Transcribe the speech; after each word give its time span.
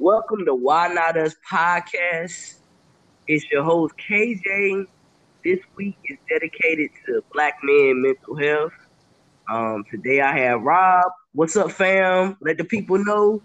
Welcome 0.00 0.46
to 0.46 0.54
Why 0.54 0.88
Not 0.88 1.18
Us 1.18 1.34
podcast. 1.50 2.60
It's 3.26 3.44
your 3.50 3.62
host 3.62 3.94
KJ. 3.98 4.86
This 5.44 5.58
week 5.76 5.98
is 6.06 6.16
dedicated 6.30 6.88
to 7.04 7.22
Black 7.34 7.58
men 7.62 8.00
mental 8.00 8.34
health. 8.34 8.72
Um, 9.50 9.84
today 9.90 10.22
I 10.22 10.34
have 10.38 10.62
Rob. 10.62 11.12
What's 11.34 11.56
up, 11.56 11.72
fam? 11.72 12.38
Let 12.40 12.56
the 12.56 12.64
people 12.64 13.04
know 13.04 13.42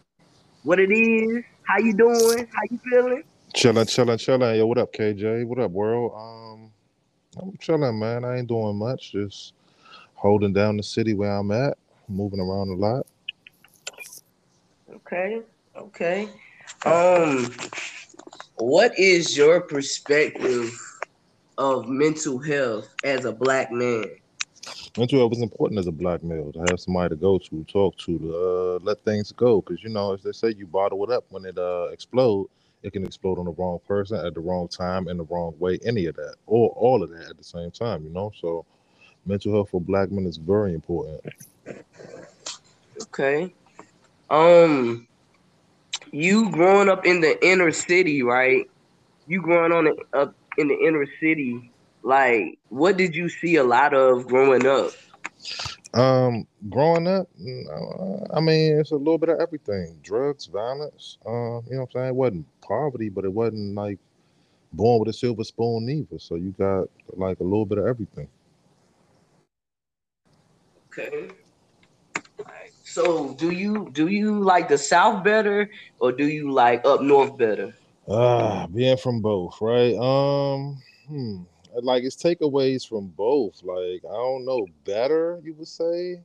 what 0.63 0.79
it 0.79 0.89
is. 0.89 1.43
How 1.63 1.79
you 1.79 1.93
doing? 1.93 2.47
How 2.53 2.61
you 2.71 2.79
feeling? 2.89 3.23
Chilling, 3.53 3.85
chilling, 3.87 4.17
chilling. 4.17 4.55
Yo, 4.55 4.67
what 4.67 4.77
up, 4.77 4.93
KJ? 4.93 5.45
What 5.45 5.59
up, 5.59 5.71
world? 5.71 6.13
Um, 6.15 6.42
I'm 7.41 7.57
chilling, 7.57 7.99
man. 7.99 8.25
I 8.25 8.37
ain't 8.37 8.47
doing 8.47 8.77
much. 8.77 9.11
Just 9.11 9.53
holding 10.15 10.53
down 10.53 10.77
the 10.77 10.83
city 10.83 11.13
where 11.13 11.31
I'm 11.31 11.51
at, 11.51 11.77
moving 12.07 12.39
around 12.39 12.69
a 12.69 12.75
lot. 12.75 13.05
Okay, 14.89 15.41
okay. 15.75 16.29
Um, 16.85 17.51
what 18.55 18.97
is 18.97 19.35
your 19.35 19.61
perspective 19.61 20.71
of 21.57 21.87
mental 21.87 22.39
health 22.39 22.93
as 23.03 23.25
a 23.25 23.31
black 23.31 23.71
man? 23.71 24.05
Mental 24.97 25.19
health 25.19 25.33
is 25.33 25.41
important 25.41 25.79
as 25.79 25.87
a 25.87 25.91
black 25.91 26.23
male 26.23 26.51
to 26.53 26.59
have 26.69 26.79
somebody 26.79 27.09
to 27.09 27.15
go 27.15 27.37
to, 27.37 27.63
talk 27.65 27.97
to, 27.97 28.19
to 28.19 28.35
uh, 28.35 28.79
let 28.83 29.03
things 29.03 29.31
go. 29.31 29.61
Because 29.61 29.83
you 29.83 29.89
know, 29.89 30.13
as 30.13 30.21
they 30.21 30.31
say, 30.31 30.53
you 30.55 30.67
bottle 30.67 31.03
it 31.03 31.09
up 31.09 31.25
when 31.29 31.45
it 31.45 31.57
uh 31.57 31.89
explode. 31.91 32.47
It 32.83 32.91
can 32.93 33.05
explode 33.05 33.39
on 33.39 33.45
the 33.45 33.51
wrong 33.51 33.79
person 33.87 34.25
at 34.25 34.33
the 34.33 34.41
wrong 34.41 34.67
time 34.67 35.07
in 35.07 35.17
the 35.17 35.23
wrong 35.23 35.55
way. 35.57 35.79
Any 35.85 36.05
of 36.05 36.15
that, 36.17 36.35
or 36.45 36.69
all 36.71 37.01
of 37.01 37.09
that 37.11 37.29
at 37.29 37.37
the 37.37 37.43
same 37.43 37.71
time. 37.71 38.03
You 38.03 38.09
know, 38.09 38.31
so 38.39 38.65
mental 39.25 39.53
health 39.53 39.69
for 39.69 39.81
black 39.81 40.11
men 40.11 40.25
is 40.25 40.37
very 40.37 40.73
important. 40.73 41.21
Okay. 43.03 43.53
Um, 44.29 45.07
you 46.11 46.49
growing 46.51 46.89
up 46.89 47.05
in 47.05 47.21
the 47.21 47.45
inner 47.45 47.71
city, 47.71 48.21
right? 48.21 48.69
You 49.27 49.41
growing 49.41 49.71
on 49.71 49.87
it 49.87 49.97
up 50.13 50.35
in 50.57 50.67
the 50.67 50.77
inner 50.77 51.05
city, 51.19 51.71
like 52.03 52.59
what 52.69 52.97
did 52.97 53.15
you 53.15 53.29
see 53.29 53.55
a 53.55 53.63
lot 53.63 53.93
of 53.93 54.27
growing 54.27 54.65
up? 54.65 54.91
Um, 55.93 56.47
growing 56.69 57.07
up, 57.07 57.29
mm, 57.39 58.27
I 58.33 58.39
mean, 58.39 58.79
it's 58.79 58.91
a 58.91 58.95
little 58.95 59.17
bit 59.17 59.29
of 59.29 59.39
everything: 59.39 59.99
drugs, 60.03 60.47
violence. 60.47 61.17
Uh, 61.25 61.29
you 61.29 61.31
know 61.31 61.61
what 61.61 61.81
I'm 61.81 61.91
saying? 61.91 62.07
It 62.07 62.15
wasn't 62.15 62.47
poverty, 62.63 63.09
but 63.09 63.25
it 63.25 63.33
wasn't 63.33 63.75
like 63.75 63.99
born 64.71 64.99
with 64.99 65.09
a 65.09 65.13
silver 65.13 65.43
spoon 65.43 65.89
either. 65.89 66.19
So 66.19 66.35
you 66.35 66.51
got 66.57 66.87
like 67.15 67.39
a 67.39 67.43
little 67.43 67.65
bit 67.65 67.77
of 67.77 67.85
everything. 67.85 68.27
Okay. 70.87 71.29
So 72.83 73.33
do 73.33 73.51
you 73.51 73.89
do 73.91 74.07
you 74.07 74.39
like 74.39 74.69
the 74.69 74.77
South 74.77 75.23
better 75.23 75.69
or 75.99 76.11
do 76.11 76.27
you 76.27 76.51
like 76.51 76.85
up 76.85 77.01
north 77.01 77.37
better? 77.37 77.73
Ah, 78.07 78.67
being 78.67 78.97
from 78.97 79.21
both, 79.21 79.59
right? 79.61 79.95
Um, 79.95 80.81
hmm. 81.07 81.41
Like 81.81 82.03
it's 82.03 82.15
takeaways 82.15 82.87
from 82.87 83.07
both. 83.07 83.63
Like 83.63 84.03
I 84.05 84.13
don't 84.13 84.45
know, 84.45 84.67
better 84.85 85.41
you 85.43 85.53
would 85.55 85.67
say. 85.67 86.21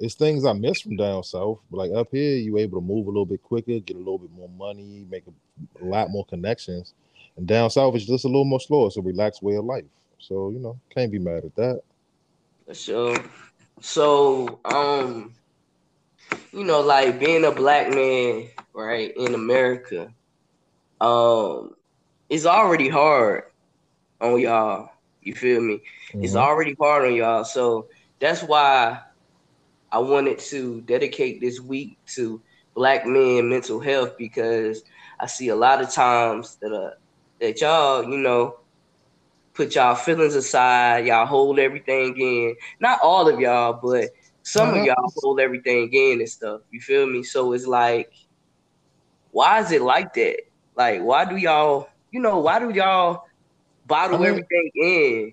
It's 0.00 0.14
things 0.14 0.46
I 0.46 0.54
miss 0.54 0.80
from 0.80 0.96
down 0.96 1.22
south. 1.22 1.60
But 1.70 1.76
like 1.76 1.92
up 1.92 2.08
here, 2.10 2.36
you 2.36 2.56
able 2.58 2.80
to 2.80 2.86
move 2.86 3.06
a 3.06 3.10
little 3.10 3.26
bit 3.26 3.42
quicker, 3.42 3.78
get 3.78 3.96
a 3.96 3.98
little 3.98 4.18
bit 4.18 4.32
more 4.32 4.48
money, 4.48 5.06
make 5.10 5.24
a, 5.26 5.84
a 5.84 5.86
lot 5.86 6.10
more 6.10 6.24
connections. 6.24 6.94
And 7.36 7.46
down 7.46 7.70
south 7.70 7.94
is 7.94 8.06
just 8.06 8.24
a 8.24 8.28
little 8.28 8.44
more 8.44 8.60
slower. 8.60 8.86
It's 8.86 8.96
a 8.96 9.02
relaxed 9.02 9.42
way 9.42 9.56
of 9.56 9.64
life. 9.64 9.84
So 10.18 10.50
you 10.50 10.58
know, 10.58 10.78
can't 10.88 11.12
be 11.12 11.18
mad 11.18 11.44
at 11.44 11.54
that. 11.56 11.82
For 12.66 12.74
sure. 12.74 13.16
So 13.80 14.58
um 14.64 15.34
you 16.52 16.64
know, 16.64 16.80
like 16.80 17.20
being 17.20 17.44
a 17.44 17.52
black 17.52 17.90
man, 17.90 18.48
right, 18.72 19.12
in 19.16 19.34
America, 19.34 20.12
um, 21.00 21.74
it's 22.28 22.46
already 22.46 22.88
hard 22.88 23.44
on 24.20 24.40
y'all. 24.40 24.90
You 25.22 25.34
feel 25.34 25.60
me? 25.60 25.82
Mm-hmm. 26.08 26.24
It's 26.24 26.36
already 26.36 26.74
hard 26.78 27.06
on 27.06 27.14
y'all. 27.14 27.44
So 27.44 27.88
that's 28.18 28.42
why 28.42 29.00
I 29.92 29.98
wanted 29.98 30.38
to 30.38 30.80
dedicate 30.82 31.40
this 31.40 31.60
week 31.60 31.98
to 32.14 32.40
black 32.74 33.06
men 33.06 33.48
mental 33.48 33.80
health 33.80 34.16
because 34.16 34.82
I 35.18 35.26
see 35.26 35.48
a 35.48 35.56
lot 35.56 35.80
of 35.80 35.90
times 35.90 36.56
that 36.62 36.72
uh 36.72 36.92
that 37.40 37.60
y'all, 37.60 38.04
you 38.04 38.18
know, 38.18 38.60
put 39.54 39.74
y'all 39.74 39.94
feelings 39.94 40.34
aside, 40.34 41.06
y'all 41.06 41.26
hold 41.26 41.58
everything 41.58 42.16
in. 42.18 42.54
Not 42.80 43.00
all 43.02 43.28
of 43.28 43.40
y'all, 43.40 43.72
but 43.82 44.10
some 44.42 44.70
uh-huh. 44.70 44.80
of 44.80 44.86
y'all 44.86 45.12
hold 45.16 45.40
everything 45.40 45.92
in 45.92 46.20
and 46.20 46.28
stuff. 46.28 46.62
You 46.70 46.80
feel 46.80 47.06
me? 47.06 47.22
So 47.22 47.52
it's 47.52 47.66
like, 47.66 48.12
why 49.32 49.60
is 49.60 49.72
it 49.72 49.82
like 49.82 50.14
that? 50.14 50.40
Like, 50.76 51.02
why 51.02 51.24
do 51.24 51.36
y'all, 51.36 51.88
you 52.10 52.20
know, 52.20 52.38
why 52.38 52.58
do 52.58 52.70
y'all 52.70 53.24
bottle 53.86 54.16
I 54.16 54.20
mean, 54.20 54.28
everything 54.28 54.70
in? 54.74 55.32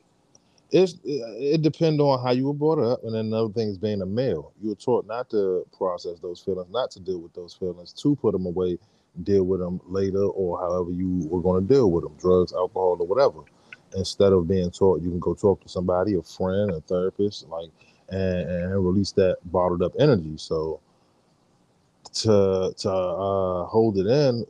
It's 0.72 0.98
it 1.06 1.62
depends 1.62 2.00
on 2.02 2.24
how 2.24 2.32
you 2.32 2.48
were 2.48 2.54
brought 2.54 2.80
up, 2.80 3.04
and 3.04 3.16
then 3.16 3.28
another 3.28 3.54
thing 3.54 3.70
is 3.70 3.78
being 3.78 4.02
a 4.02 4.06
male. 4.06 4.54
You 4.62 4.70
were 4.70 4.76
taught 4.76 5.08
not 5.08 5.30
to 5.32 5.66
process 5.78 6.20
those 6.20 6.42
feelings, 6.42 6.70
not 6.72 6.92
to 6.92 7.00
deal 7.00 7.20
with 7.20 7.34
those 7.34 7.54
feelings, 7.54 7.94
to 7.94 8.16
put 8.18 8.34
them 8.34 8.46
away, 8.46 8.78
deal 9.24 9.44
with 9.46 9.62
them 9.62 9.80
later, 9.88 10.24
or 10.24 10.60
however 10.60 10.92
you 10.92 11.28
were 11.30 11.42
going 11.42 11.66
to 11.66 11.74
deal 11.74 11.90
with 11.92 12.04
them, 12.04 12.16
drugs, 12.20 12.54
alcohol, 12.54 12.98
or 13.00 13.08
whatever. 13.08 13.40
Instead 13.96 14.34
of 14.34 14.48
being 14.48 14.70
taught, 14.70 15.02
you 15.02 15.10
can 15.10 15.20
go 15.20 15.34
talk 15.34 15.62
to 15.64 15.70
somebody, 15.70 16.16
a 16.16 16.22
friend, 16.22 16.72
a 16.72 16.82
therapist, 16.82 17.48
like 17.48 17.70
and, 18.10 18.50
and 18.50 18.86
release 18.86 19.14
that 19.14 19.38
bottled 19.46 19.82
up 19.82 19.94
energy. 20.00 20.36
So 20.38 20.82
to 22.16 22.74
to 22.78 22.92
uh, 22.92 23.66
hold 23.66 23.98
it 23.98 24.08
in, 24.08 24.46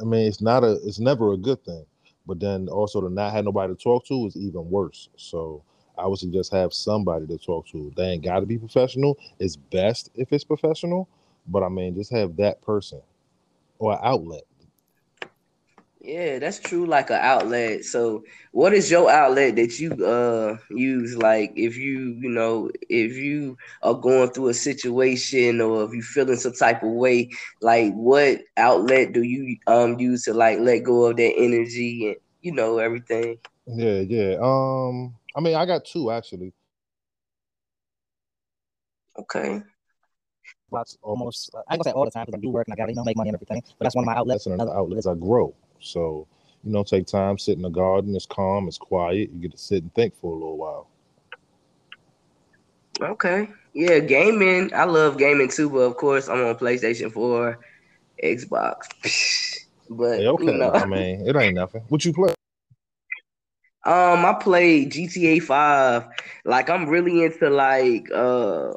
I 0.00 0.04
mean, 0.04 0.26
it's 0.28 0.40
not 0.40 0.64
a, 0.64 0.72
it's 0.86 1.00
never 1.00 1.32
a 1.32 1.36
good 1.36 1.64
thing. 1.64 1.84
But 2.26 2.40
then 2.40 2.68
also 2.68 3.00
to 3.00 3.10
not 3.10 3.32
have 3.32 3.44
nobody 3.44 3.74
to 3.74 3.80
talk 3.82 4.06
to 4.06 4.26
is 4.26 4.36
even 4.36 4.70
worse. 4.70 5.08
So 5.16 5.62
I 5.98 6.06
would 6.06 6.18
suggest 6.18 6.52
have 6.52 6.72
somebody 6.74 7.26
to 7.28 7.38
talk 7.38 7.68
to. 7.68 7.92
They 7.96 8.10
ain't 8.10 8.24
got 8.24 8.40
to 8.40 8.46
be 8.46 8.58
professional. 8.58 9.18
It's 9.38 9.56
best 9.56 10.10
if 10.14 10.32
it's 10.32 10.44
professional, 10.44 11.08
but 11.48 11.62
I 11.62 11.68
mean, 11.68 11.94
just 11.94 12.12
have 12.12 12.36
that 12.36 12.62
person 12.62 13.00
or 13.78 14.04
outlet. 14.04 14.44
Yeah, 16.06 16.38
that's 16.38 16.60
true. 16.60 16.86
Like 16.86 17.10
an 17.10 17.18
outlet. 17.20 17.84
So, 17.84 18.24
what 18.52 18.72
is 18.74 18.90
your 18.90 19.10
outlet 19.10 19.56
that 19.56 19.78
you 19.80 19.92
uh 20.06 20.56
use? 20.70 21.16
Like, 21.16 21.52
if 21.56 21.76
you 21.76 22.16
you 22.20 22.30
know 22.30 22.70
if 22.88 23.16
you 23.16 23.56
are 23.82 23.94
going 23.94 24.30
through 24.30 24.48
a 24.48 24.54
situation 24.54 25.60
or 25.60 25.84
if 25.84 25.92
you 25.92 26.02
feeling 26.02 26.36
some 26.36 26.54
type 26.54 26.82
of 26.84 26.90
way, 26.90 27.30
like 27.60 27.92
what 27.94 28.40
outlet 28.56 29.12
do 29.12 29.22
you 29.22 29.56
um 29.66 29.98
use 29.98 30.24
to 30.24 30.34
like 30.34 30.60
let 30.60 30.84
go 30.84 31.06
of 31.06 31.16
that 31.16 31.34
energy 31.36 32.08
and 32.08 32.16
you 32.40 32.52
know 32.52 32.78
everything? 32.78 33.38
Yeah, 33.66 34.00
yeah. 34.00 34.36
Um, 34.40 35.16
I 35.36 35.40
mean, 35.40 35.54
I 35.56 35.66
got 35.66 35.84
two 35.84 36.10
actually. 36.10 36.54
Okay. 39.16 39.62
That's 40.72 40.98
almost 41.02 41.50
I 41.54 41.74
ain't 41.74 41.82
gonna 41.82 41.84
say 41.84 41.90
all 41.92 42.04
the 42.04 42.10
time 42.10 42.26
because 42.26 42.38
I 42.38 42.42
do 42.42 42.50
work 42.50 42.66
and 42.66 42.74
I 42.74 42.76
gotta 42.76 42.92
you 42.92 42.96
know 42.96 43.04
make 43.04 43.16
money 43.16 43.30
and 43.30 43.36
everything. 43.36 43.62
But 43.78 43.84
that's 43.84 43.94
one 43.94 44.04
of 44.04 44.06
my 44.06 44.16
outlets. 44.16 44.44
That's 44.44 44.54
another 44.54 44.76
outlet. 44.76 45.06
I 45.06 45.14
grow. 45.14 45.54
So, 45.80 46.26
you 46.64 46.72
know, 46.72 46.82
take 46.82 47.06
time, 47.06 47.38
sit 47.38 47.56
in 47.56 47.62
the 47.62 47.68
garden. 47.68 48.14
It's 48.16 48.26
calm, 48.26 48.66
it's 48.66 48.78
quiet. 48.78 49.30
You 49.32 49.42
get 49.42 49.52
to 49.52 49.58
sit 49.58 49.82
and 49.82 49.94
think 49.94 50.14
for 50.16 50.32
a 50.32 50.34
little 50.34 50.56
while. 50.56 50.88
Okay. 53.00 53.48
Yeah, 53.74 53.98
gaming. 53.98 54.72
I 54.74 54.84
love 54.84 55.18
gaming 55.18 55.48
too, 55.48 55.68
but 55.70 55.80
of 55.80 55.96
course 55.96 56.28
I'm 56.28 56.44
on 56.44 56.54
PlayStation 56.56 57.12
4, 57.12 57.58
Xbox. 58.24 58.76
but 59.90 60.18
hey, 60.18 60.26
okay. 60.26 60.44
You 60.44 60.52
know. 60.52 60.72
I 60.72 60.86
mean, 60.86 61.26
it 61.26 61.36
ain't 61.36 61.54
nothing. 61.54 61.82
What 61.88 62.04
you 62.04 62.12
play? 62.12 62.32
Um, 63.84 64.24
I 64.24 64.36
play 64.40 64.84
GTA 64.86 65.42
5. 65.42 66.06
Like 66.44 66.70
I'm 66.70 66.88
really 66.88 67.22
into 67.22 67.50
like 67.50 68.10
uh 68.12 68.72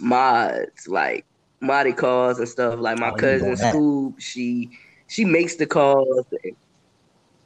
mods, 0.00 0.88
like 0.88 1.24
modded 1.62 1.96
calls 1.96 2.38
and 2.38 2.48
stuff. 2.48 2.78
Like 2.78 2.98
my 2.98 3.10
oh, 3.10 3.16
cousin 3.16 3.56
Scoop, 3.56 4.20
she 4.20 4.70
she 5.08 5.24
makes 5.24 5.56
the 5.56 5.66
calls. 5.66 6.26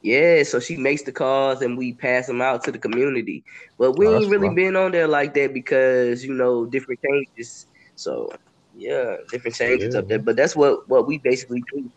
Yeah, 0.01 0.43
so 0.43 0.59
she 0.59 0.77
makes 0.77 1.01
the 1.03 1.11
calls 1.11 1.61
and 1.61 1.77
we 1.77 1.91
pass 1.91 2.27
them 2.27 2.41
out 2.41 2.63
to 2.63 2.71
the 2.71 2.77
community. 2.77 3.43
But 3.77 3.97
we 3.97 4.07
oh, 4.07 4.17
ain't 4.17 4.29
really 4.29 4.47
fun. 4.47 4.55
been 4.55 4.75
on 4.75 4.91
there 4.91 5.07
like 5.07 5.33
that 5.33 5.53
because 5.53 6.23
you 6.23 6.33
know 6.33 6.65
different 6.65 7.01
changes. 7.01 7.67
So 7.95 8.31
yeah, 8.77 9.17
different 9.29 9.55
changes 9.55 9.93
yeah. 9.93 9.99
up 9.99 10.07
there. 10.07 10.19
But 10.19 10.35
that's 10.35 10.55
what 10.55 10.87
what 10.87 11.07
we 11.07 11.17
basically 11.17 11.63
do. 11.73 11.91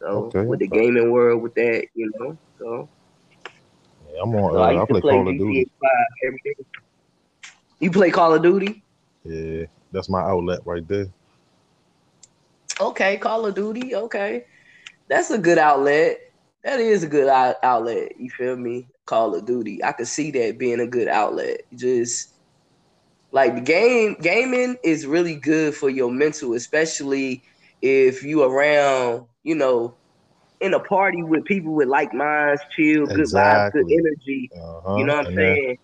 So 0.00 0.06
okay. 0.06 0.42
with 0.42 0.60
the 0.60 0.68
gaming 0.68 1.10
world, 1.10 1.42
with 1.42 1.54
that, 1.54 1.86
you 1.94 2.12
know. 2.18 2.36
So 2.58 2.88
yeah, 4.12 4.22
I'm 4.22 4.34
on. 4.34 4.56
Uh, 4.56 4.60
I, 4.60 4.82
I 4.82 4.86
play, 4.86 5.00
play 5.00 5.12
Call 5.12 5.28
of 5.28 5.38
Duty. 5.38 5.70
You 7.80 7.90
play 7.90 8.10
Call 8.10 8.34
of 8.34 8.42
Duty? 8.42 8.84
Yeah, 9.24 9.66
that's 9.92 10.08
my 10.08 10.20
outlet 10.20 10.60
right 10.64 10.86
there. 10.88 11.06
Okay, 12.80 13.16
Call 13.18 13.46
of 13.46 13.54
Duty. 13.54 13.94
Okay 13.94 14.44
that's 15.12 15.30
a 15.30 15.38
good 15.38 15.58
outlet. 15.58 16.18
that 16.64 16.80
is 16.80 17.02
a 17.02 17.06
good 17.06 17.28
outlet. 17.28 18.18
You 18.18 18.30
feel 18.30 18.56
me? 18.56 18.88
Call 19.04 19.34
of 19.34 19.44
Duty. 19.44 19.84
I 19.84 19.92
could 19.92 20.06
see 20.08 20.30
that 20.32 20.58
being 20.58 20.80
a 20.80 20.86
good 20.86 21.08
outlet. 21.08 21.62
Just 21.74 22.34
like 23.30 23.54
the 23.54 23.60
game, 23.60 24.16
gaming 24.22 24.78
is 24.82 25.06
really 25.06 25.34
good 25.34 25.74
for 25.74 25.90
your 25.90 26.10
mental, 26.10 26.54
especially 26.54 27.42
if 27.82 28.22
you 28.22 28.42
around, 28.42 29.26
you 29.42 29.54
know, 29.54 29.94
in 30.60 30.72
a 30.72 30.80
party 30.80 31.22
with 31.22 31.44
people 31.44 31.74
with 31.74 31.88
like 31.88 32.14
minds, 32.14 32.62
chill, 32.74 33.06
good 33.06 33.26
vibes, 33.26 33.72
good 33.72 33.90
energy. 33.90 34.50
Uh-huh. 34.56 34.96
You 34.96 35.04
know 35.04 35.16
what 35.16 35.26
I'm 35.26 35.34
saying? 35.34 35.78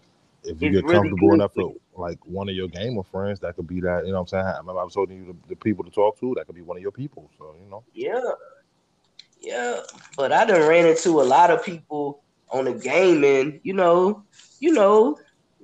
if 0.44 0.62
you 0.62 0.70
It's 0.70 0.76
get 0.76 0.84
really 0.84 1.10
comfortable 1.10 1.34
enough 1.34 1.52
like 1.98 2.18
one 2.26 2.48
of 2.48 2.54
your 2.54 2.68
gamer 2.68 3.02
friends, 3.02 3.40
that 3.40 3.56
could 3.56 3.66
be 3.66 3.80
that. 3.80 4.06
You 4.06 4.12
know 4.12 4.18
what 4.18 4.20
I'm 4.22 4.26
saying? 4.28 4.46
I 4.46 4.58
remember 4.58 4.80
I 4.80 4.84
was 4.84 4.94
telling 4.94 5.12
you 5.12 5.26
the, 5.32 5.48
the 5.50 5.56
people 5.56 5.84
to 5.84 5.90
talk 5.90 6.18
to. 6.20 6.34
That 6.36 6.46
could 6.46 6.56
be 6.56 6.62
one 6.62 6.76
of 6.78 6.82
your 6.82 6.92
people. 6.92 7.30
So 7.38 7.54
you 7.62 7.70
know. 7.70 7.84
Yeah, 7.94 8.20
yeah. 9.40 9.80
But 10.16 10.32
I 10.32 10.44
done 10.44 10.68
ran 10.68 10.86
into 10.86 11.20
a 11.20 11.24
lot 11.24 11.50
of 11.50 11.64
people 11.64 12.24
on 12.50 12.64
the 12.64 12.74
gaming, 12.74 13.60
you 13.62 13.74
know, 13.74 14.24
you 14.60 14.72
know, 14.72 15.18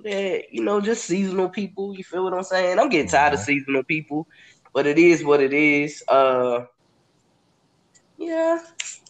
that 0.05 0.45
you 0.51 0.63
know, 0.63 0.81
just 0.81 1.05
seasonal 1.05 1.49
people. 1.49 1.95
You 1.97 2.05
feel 2.05 2.25
what 2.25 2.35
I'm 2.35 2.43
saying? 2.43 2.79
I'm 2.79 2.89
getting 2.89 3.11
tired 3.11 3.35
of 3.35 3.41
Mhm. 3.41 3.45
seasonal 3.45 3.85
people, 3.85 4.27
but 4.73 4.87
it 4.87 4.99
is 4.99 5.25
what 5.25 5.41
it 5.41 5.53
is. 5.53 6.03
Uh, 6.09 6.65
yeah. 8.17 8.59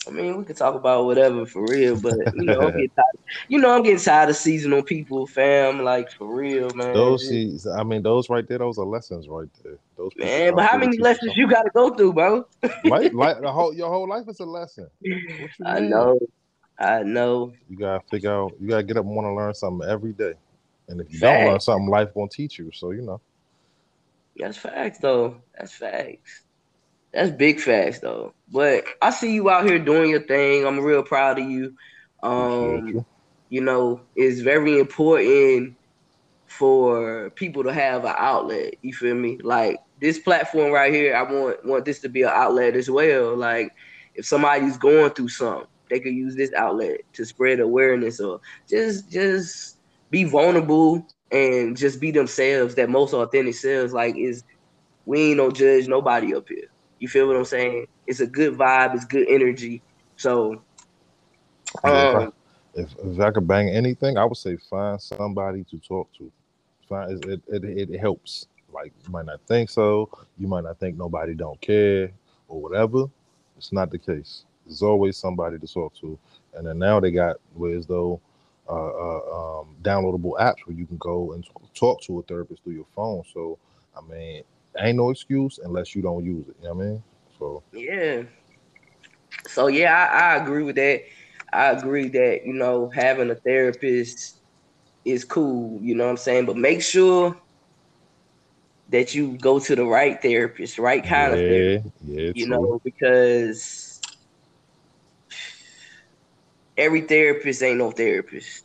I 0.07 0.11
mean, 0.11 0.37
we 0.37 0.45
could 0.45 0.57
talk 0.57 0.75
about 0.75 1.07
whatever 1.07 1.47
for 1.47 1.65
real, 1.67 1.99
but 1.99 2.15
you 2.35 2.45
know, 2.45 2.61
I'm 2.61 2.73
getting 2.73 2.89
tired. 2.97 3.19
You 3.49 3.59
know, 3.59 3.75
I'm 3.75 3.83
getting 3.83 3.99
tired 3.99 4.31
of 4.31 4.37
seasonal 4.37 4.83
people, 4.83 5.27
fam. 5.27 5.83
Like 5.83 6.11
for 6.13 6.35
real, 6.35 6.71
man. 6.75 6.93
those, 6.93 7.67
I 7.67 7.83
mean, 7.83 8.03
those 8.03 8.29
right 8.29 8.47
there, 8.47 8.59
those 8.59 8.79
are 8.79 8.85
lessons 8.85 9.29
right 9.29 9.49
there. 9.63 9.79
Those 9.97 10.13
man, 10.17 10.55
but 10.55 10.67
how 10.67 10.77
many 10.77 10.99
lessons 10.99 11.31
something. 11.31 11.41
you 11.41 11.49
got 11.49 11.63
to 11.63 11.71
go 11.71 11.91
through, 11.91 12.13
bro? 12.13 12.47
The 12.85 13.51
whole, 13.53 13.75
your 13.75 13.89
whole 13.89 14.09
life 14.09 14.29
is 14.29 14.41
a 14.41 14.45
lesson. 14.45 14.89
I 15.65 15.81
mean? 15.81 15.91
know, 15.91 16.19
I 16.79 17.03
know. 17.03 17.53
You 17.69 17.77
gotta 17.77 18.03
figure 18.11 18.33
out. 18.33 18.53
You 18.61 18.69
gotta 18.69 18.83
get 18.83 18.97
up 18.97 19.05
and 19.05 19.15
want 19.15 19.27
to 19.27 19.35
learn 19.35 19.55
something 19.55 19.89
every 19.89 20.13
day. 20.13 20.35
And 20.89 21.01
if 21.01 21.13
you 21.13 21.21
don't 21.21 21.47
learn 21.47 21.61
something, 21.61 21.89
life 21.89 22.13
gonna 22.15 22.29
teach 22.29 22.59
you. 22.59 22.71
So 22.73 22.91
you 22.91 23.03
know. 23.03 23.21
That's 24.37 24.59
facts, 24.59 24.99
though. 24.99 25.37
That's 25.57 25.73
facts. 25.73 26.43
That's 27.15 27.31
big 27.31 27.61
facts, 27.61 28.01
though. 28.01 28.35
But 28.53 28.85
I 29.01 29.11
see 29.11 29.33
you 29.33 29.49
out 29.49 29.67
here 29.67 29.79
doing 29.79 30.11
your 30.11 30.27
thing. 30.27 30.67
I'm 30.67 30.81
real 30.81 31.05
proud 31.05 31.39
of 31.39 31.49
you. 31.49 31.77
Um, 32.23 32.89
you. 32.89 33.07
you 33.51 33.61
know, 33.61 34.01
it's 34.17 34.41
very 34.41 34.81
important 34.81 35.77
for 36.47 37.31
people 37.31 37.63
to 37.63 37.73
have 37.73 38.05
an 38.05 38.15
outlet. 38.17 38.75
You 38.83 38.93
feel 38.93 39.15
me? 39.15 39.39
Like 39.43 39.79
this 40.01 40.19
platform 40.19 40.73
right 40.73 40.93
here, 40.93 41.15
I 41.15 41.23
want 41.23 41.65
want 41.65 41.85
this 41.85 42.01
to 42.01 42.09
be 42.09 42.23
an 42.23 42.33
outlet 42.33 42.75
as 42.75 42.91
well. 42.91 43.37
Like 43.37 43.73
if 44.17 44.27
somebody's 44.27 44.77
going 44.77 45.11
through 45.11 45.29
something, 45.29 45.69
they 45.91 46.01
could 46.01 46.15
use 46.15 46.35
this 46.35 46.53
outlet 46.55 47.01
to 47.13 47.25
spread 47.25 47.61
awareness 47.61 48.19
or 48.19 48.41
just 48.69 49.09
just 49.09 49.79
be 50.11 50.25
vulnerable 50.25 51.07
and 51.31 51.77
just 51.77 52.01
be 52.01 52.11
themselves. 52.11 52.75
That 52.75 52.91
most 52.91 53.15
authentic 53.15 53.55
selves. 53.55 53.93
Like 53.93 54.17
is 54.17 54.43
we 55.07 55.31
ain't 55.31 55.37
no 55.37 55.53
judge 55.53 55.87
nobody 55.87 56.35
up 56.35 56.49
here. 56.49 56.71
You 57.05 57.09
feel 57.09 57.27
what 57.27 57.37
I'm 57.37 57.45
saying? 57.45 57.87
It's 58.07 58.21
a 58.21 58.27
good 58.27 58.55
vibe. 58.55 58.95
It's 58.95 59.05
good 59.05 59.29
energy. 59.29 59.83
So, 60.17 60.65
Yeah, 61.85 62.05
if, 62.05 62.15
I, 62.15 62.25
um, 62.25 62.33
if 62.73 62.95
if 63.05 63.21
I 63.21 63.31
could 63.31 63.47
bang 63.47 63.69
anything, 63.69 64.17
I 64.17 64.25
would 64.25 64.39
say 64.39 64.57
find 64.57 64.99
somebody 65.03 65.65
to 65.65 65.79
talk 65.81 66.09
to. 66.17 66.33
Find 66.89 67.23
it 67.27 67.43
it, 67.47 67.63
it, 67.63 67.91
it 67.91 67.99
helps. 68.01 68.47
Like 68.73 68.95
you 69.05 69.13
might 69.13 69.27
not 69.27 69.43
think 69.47 69.69
so. 69.69 70.09
You 70.39 70.49
might 70.49 70.65
not 70.65 70.79
think 70.79 70.97
nobody 70.97 71.35
don't 71.35 71.61
care 71.61 72.11
or 72.49 72.63
whatever. 72.63 73.05
It's 73.59 73.71
not 73.71 73.91
the 73.91 73.99
case. 73.99 74.47
There's 74.65 74.81
always 74.81 75.19
somebody 75.19 75.59
to 75.59 75.67
talk 75.67 75.95
to. 76.01 76.19
And 76.55 76.67
then 76.67 76.79
now 76.79 77.01
they 77.01 77.11
got 77.11 77.37
whereas 77.53 77.87
though 77.87 78.19
uh, 78.67 78.73
uh, 78.73 79.61
um, 79.61 79.77
downloadable 79.83 80.41
apps 80.41 80.65
where 80.65 80.75
you 80.75 80.87
can 80.87 80.97
go 80.97 81.35
and 81.35 81.47
talk 81.75 82.01
to 82.05 82.21
a 82.21 82.23
therapist 82.23 82.65
through 82.65 82.77
your 82.77 82.87
phone. 82.97 83.25
So 83.35 83.59
I 83.95 84.01
mean, 84.11 84.43
ain't 84.81 84.97
no 84.97 85.11
excuse 85.11 85.59
unless 85.63 85.95
you 85.95 86.03
don't 86.03 86.25
use 86.25 86.49
it. 86.49 86.57
You 86.61 86.69
know 86.69 86.75
what 86.75 86.85
I 86.85 86.87
mean? 86.89 87.03
So 87.39 87.63
Yeah. 87.73 88.25
So 89.49 89.67
yeah, 89.69 89.93
I, 89.93 90.35
I 90.35 90.43
agree 90.43 90.63
with 90.65 90.77
that. 90.77 91.01
I 91.53 91.71
agree 91.71 92.09
that 92.11 92.41
you 92.45 92.55
know 92.55 92.91
having 92.91 93.31
a 93.31 93.35
therapist 93.37 94.41
is 95.05 95.25
cool. 95.25 95.81
You 95.83 95.95
know 95.95 96.05
what 96.05 96.11
I'm 96.11 96.17
saying, 96.17 96.47
but 96.47 96.57
make 96.57 96.83
sure 96.83 97.37
that 98.89 99.15
you 99.15 99.39
go 99.39 99.59
to 99.59 99.75
the 99.77 99.85
right 99.85 100.21
therapist, 100.21 100.79
right 100.79 101.05
kind 101.05 101.35
of 101.35 101.41
therapist. 101.47 101.69
yeah, 101.69 101.81
yeah, 102.05 102.33
You 102.33 102.47
true. 102.47 102.49
know, 102.49 102.81
because 102.85 104.01
every 106.77 107.03
therapist 107.03 107.63
ain't 107.63 107.79
no 107.79 107.91
therapist. 107.91 108.65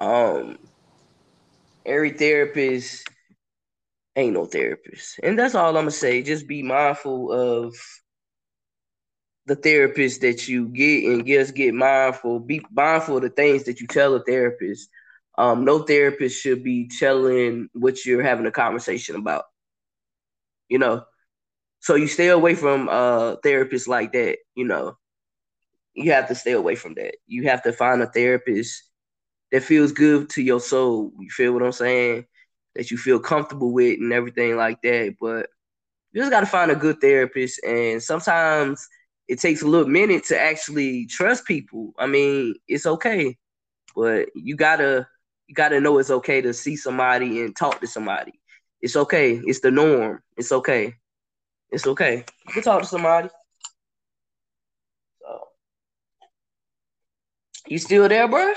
Um, 0.00 0.58
every 1.84 2.10
therapist 2.12 3.08
ain't 4.16 4.34
no 4.34 4.46
therapist, 4.46 5.20
and 5.22 5.38
that's 5.38 5.54
all 5.54 5.68
I'm 5.68 5.82
gonna 5.84 5.90
say. 5.90 6.22
Just 6.22 6.46
be 6.46 6.62
mindful 6.62 7.32
of 7.32 7.74
the 9.46 9.56
therapist 9.56 10.20
that 10.20 10.48
you 10.48 10.68
get 10.68 11.04
and 11.12 11.26
just 11.26 11.54
get 11.54 11.74
mindful. 11.74 12.40
Be 12.40 12.62
mindful 12.70 13.16
of 13.16 13.22
the 13.22 13.30
things 13.30 13.64
that 13.64 13.80
you 13.80 13.86
tell 13.86 14.14
a 14.14 14.22
therapist. 14.22 14.88
Um, 15.38 15.64
no 15.64 15.80
therapist 15.80 16.40
should 16.40 16.62
be 16.62 16.88
telling 16.98 17.68
what 17.72 18.04
you're 18.04 18.22
having 18.22 18.46
a 18.46 18.52
conversation 18.52 19.16
about. 19.16 19.44
You 20.68 20.78
know, 20.78 21.04
so 21.80 21.94
you 21.96 22.06
stay 22.06 22.28
away 22.28 22.54
from 22.54 22.88
uh 22.88 23.36
therapists 23.44 23.88
like 23.88 24.12
that. 24.12 24.38
You 24.54 24.66
know, 24.66 24.96
you 25.94 26.12
have 26.12 26.28
to 26.28 26.34
stay 26.34 26.52
away 26.52 26.76
from 26.76 26.94
that. 26.94 27.16
You 27.26 27.44
have 27.48 27.62
to 27.64 27.72
find 27.72 28.02
a 28.02 28.06
therapist 28.06 28.84
that 29.52 29.62
feels 29.62 29.92
good 29.92 30.30
to 30.30 30.42
your 30.42 30.60
soul. 30.60 31.12
You 31.18 31.30
feel 31.30 31.52
what 31.52 31.62
I'm 31.62 31.72
saying? 31.72 32.26
That 32.74 32.90
you 32.90 32.96
feel 32.96 33.18
comfortable 33.18 33.72
with 33.72 33.98
and 33.98 34.12
everything 34.12 34.56
like 34.56 34.80
that. 34.82 35.16
But 35.20 35.48
you 36.12 36.20
just 36.20 36.30
got 36.30 36.40
to 36.40 36.46
find 36.46 36.70
a 36.70 36.76
good 36.76 37.00
therapist, 37.00 37.60
and 37.64 38.02
sometimes 38.02 38.86
it 39.28 39.38
takes 39.40 39.62
a 39.62 39.66
little 39.66 39.88
minute 39.88 40.24
to 40.24 40.38
actually 40.38 41.06
trust 41.06 41.46
people. 41.46 41.92
I 41.98 42.06
mean, 42.06 42.54
it's 42.66 42.86
okay, 42.86 43.36
but 43.94 44.28
you 44.34 44.56
gotta 44.56 45.06
you 45.46 45.54
gotta 45.54 45.80
know 45.80 45.98
it's 45.98 46.10
okay 46.10 46.40
to 46.40 46.52
see 46.52 46.76
somebody 46.76 47.42
and 47.42 47.54
talk 47.56 47.80
to 47.80 47.86
somebody. 47.86 48.32
It's 48.80 48.96
okay. 48.96 49.40
It's 49.44 49.60
the 49.60 49.70
norm. 49.70 50.22
It's 50.36 50.52
okay. 50.52 50.94
It's 51.70 51.86
okay. 51.86 52.24
You 52.46 52.54
can 52.54 52.62
talk 52.62 52.82
to 52.82 52.88
somebody. 52.88 53.28
So, 55.20 55.40
you 57.68 57.78
still 57.78 58.08
there, 58.08 58.26
bro? 58.26 58.52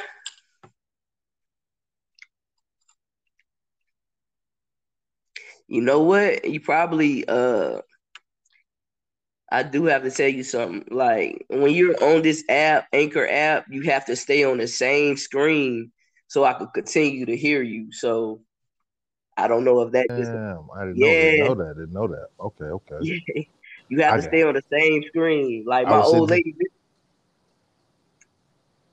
You 5.74 5.82
know 5.82 6.04
what? 6.04 6.46
You 6.46 6.60
probably 6.60 7.28
uh 7.28 7.82
I 9.52 9.64
do 9.64 9.86
have 9.86 10.04
to 10.04 10.12
tell 10.12 10.30
you 10.30 10.44
something. 10.44 10.86
Like 10.96 11.48
when 11.50 11.74
you're 11.74 11.96
on 12.04 12.22
this 12.22 12.44
app, 12.48 12.88
Anchor 12.94 13.28
app, 13.28 13.66
you 13.72 13.82
have 13.90 14.06
to 14.06 14.16
stay 14.16 14.44
on 14.44 14.60
the 14.60 14.68
same 14.68 15.18
screen 15.18 15.92
so 16.28 16.44
I 16.44 16.54
could 16.54 16.72
continue 16.76 17.26
to 17.26 17.36
hear 17.36 17.64
you. 17.64 17.92
So 17.92 18.42
I 19.36 19.48
don't 19.48 19.64
know 19.64 19.82
if 19.82 19.94
that 19.94 20.10
just 20.16 20.32
Damn, 20.32 20.68
I 20.78 20.86
didn't 20.86 21.00
know, 21.00 21.08
didn't 21.08 21.40
know 21.40 21.56
that. 21.56 21.76
Didn't 21.76 21.94
know 21.94 22.08
that. 22.08 22.28
Okay, 22.40 22.66
okay. 22.66 22.96
yeah. 23.02 23.44
You 23.90 24.02
have 24.04 24.14
I 24.14 24.18
to 24.18 24.24
stay 24.28 24.44
on 24.44 24.54
the 24.54 24.62
same 24.72 25.02
screen. 25.08 25.64
Like 25.66 25.88
my 25.88 26.04
old 26.04 26.30
lady. 26.30 26.56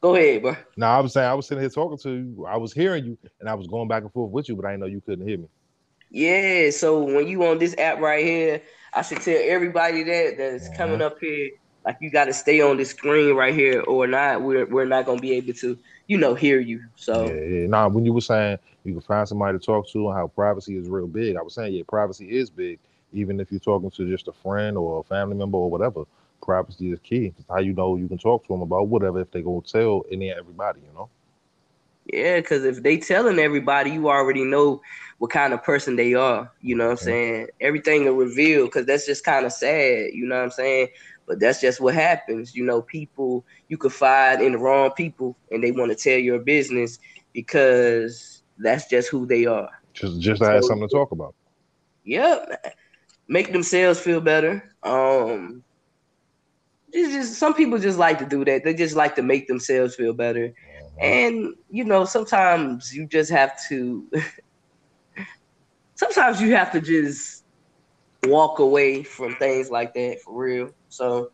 Go 0.03 0.15
ahead, 0.15 0.41
bro. 0.41 0.57
No, 0.79 0.87
I 0.87 1.01
was 1.01 1.13
saying 1.13 1.29
I 1.29 1.35
was 1.35 1.47
sitting 1.47 1.61
here 1.61 1.69
talking 1.69 1.99
to 1.99 2.11
you. 2.11 2.47
I 2.49 2.57
was 2.57 2.73
hearing 2.73 3.05
you, 3.05 3.19
and 3.39 3.51
I 3.51 3.55
was 3.55 3.67
going 3.67 3.87
back 3.87 4.03
and 4.03 4.11
forth 4.15 4.33
with 4.33 4.49
you, 4.49 4.57
but 4.57 4.65
I 4.65 4.71
didn't 4.71 4.81
know 4.81 4.87
you 4.87 5.03
couldn't 5.03 5.29
hear 5.29 5.37
me. 5.37 5.49
Yeah, 6.11 6.71
so 6.71 7.03
when 7.03 7.29
you 7.29 7.45
on 7.47 7.59
this 7.59 7.77
app 7.79 8.01
right 8.01 8.25
here, 8.25 8.63
I 8.95 9.03
should 9.03 9.21
tell 9.21 9.39
everybody 9.41 10.03
that 10.05 10.37
that's 10.39 10.69
Mhm. 10.69 10.77
coming 10.77 11.03
up 11.03 11.17
here, 11.21 11.51
like 11.87 11.97
you 12.01 12.11
got 12.11 12.27
to 12.27 12.33
stay 12.33 12.61
on 12.61 12.77
this 12.77 12.91
screen 12.91 13.35
right 13.37 13.55
here, 13.55 13.83
or 13.83 14.07
not, 14.07 14.43
we're 14.43 14.67
we're 14.67 14.87
not 14.87 15.07
gonna 15.07 15.21
be 15.21 15.33
able 15.35 15.55
to, 15.55 15.79
you 16.07 16.19
know, 16.19 16.35
hear 16.35 16.61
you. 16.61 16.81
So 16.97 17.27
Yeah, 17.27 17.45
yeah. 17.45 17.67
Nah, 17.67 17.89
when 17.89 18.05
you 18.05 18.13
were 18.13 18.21
saying 18.21 18.59
you 18.85 18.93
can 18.93 19.03
find 19.03 19.29
somebody 19.29 19.59
to 19.59 19.65
talk 19.65 19.89
to 19.91 20.09
and 20.09 20.17
how 20.17 20.27
privacy 20.29 20.77
is 20.77 20.89
real 20.89 21.07
big, 21.07 21.37
I 21.37 21.43
was 21.43 21.55
saying 21.55 21.75
yeah, 21.75 21.83
privacy 21.87 22.31
is 22.31 22.51
big, 22.51 22.79
even 23.13 23.41
if 23.41 23.51
you're 23.51 23.61
talking 23.61 23.91
to 23.91 24.09
just 24.11 24.29
a 24.29 24.33
friend 24.33 24.77
or 24.77 25.01
a 25.01 25.05
family 25.05 25.37
member 25.37 25.59
or 25.59 25.71
whatever. 25.71 26.05
Privacy 26.43 26.91
is 26.91 26.99
key. 27.01 27.33
It's 27.39 27.49
how 27.49 27.59
you 27.61 27.73
know 27.73 27.97
you 27.97 28.09
can 28.09 28.19
talk 28.19 28.43
to 28.45 28.49
them 28.49 28.63
about 28.63 28.89
whatever 28.89 29.21
if 29.21 29.31
they 29.31 29.43
gonna 29.43 29.61
tell 29.61 30.05
any 30.11 30.31
and 30.31 30.39
everybody, 30.39 30.81
you 30.81 30.93
know. 30.95 31.09
Yeah, 32.13 32.37
because 32.41 32.65
if 32.65 32.83
they 32.83 32.97
telling 32.97 33.39
everybody, 33.39 33.91
you 33.91 34.09
already 34.09 34.45
know 34.45 34.81
what 35.19 35.31
kind 35.31 35.53
of 35.53 35.63
person 35.63 35.97
they 35.97 36.15
are. 36.15 36.51
You 36.61 36.77
know 36.77 36.87
what 36.87 36.93
I'm 36.93 36.97
saying? 36.97 37.49
Everything 37.61 38.05
will 38.05 38.15
reveal 38.15 38.65
because 38.65 38.87
that's 38.87 39.07
just 39.07 39.25
kind 39.25 39.47
of 39.47 39.53
sad. 39.53 40.11
You 40.13 40.27
know 40.27 40.37
what 40.37 40.45
I'm 40.45 40.51
saying? 40.51 40.89
But 41.27 41.41
that's 41.41 41.61
just 41.61 41.81
what 41.81 41.95
happens. 41.95 42.55
You 42.55 42.65
know, 42.65 42.83
people 42.83 43.45
you 43.69 43.77
could 43.77 43.93
find 43.93 44.41
in 44.41 44.53
the 44.53 44.59
wrong 44.59 44.91
people, 44.93 45.37
and 45.51 45.63
they 45.63 45.71
want 45.73 45.91
to 45.91 45.97
tell 45.97 46.19
your 46.19 46.39
business 46.39 46.99
because 47.33 48.43
that's 48.59 48.89
just 48.89 49.09
who 49.11 49.27
they 49.27 49.47
are. 49.47 49.71
Just 49.93 50.21
just 50.21 50.43
to 50.43 50.49
have 50.49 50.65
something 50.65 50.89
to 50.89 50.95
talk 50.95 51.13
about. 51.13 51.35
Yep. 52.05 52.77
Make 53.29 53.53
themselves 53.53 54.01
feel 54.01 54.21
better. 54.21 54.75
Um, 54.83 55.63
it's 56.93 57.13
just 57.13 57.35
some 57.39 57.55
people 57.55 57.79
just 57.79 57.99
like 57.99 58.19
to 58.19 58.27
do 58.27 58.45
that. 58.45 58.65
They 58.65 58.75
just 58.75 58.97
like 58.97 59.15
to 59.17 59.23
make 59.23 59.47
themselves 59.47 59.95
feel 59.95 60.13
better. 60.13 60.53
And 61.01 61.55
you 61.69 61.85
know, 61.85 62.05
sometimes 62.05 62.93
you 62.95 63.07
just 63.07 63.31
have 63.31 63.53
to 63.69 64.09
sometimes 65.97 66.41
you 66.41 66.55
have 66.55 66.73
to 66.73 66.81
just 66.81 67.45
walk 68.27 68.59
away 68.59 69.03
from 69.03 69.35
things 69.37 69.71
like 69.71 69.95
that 69.95 70.19
for 70.25 70.43
real. 70.45 70.71
So 70.89 71.31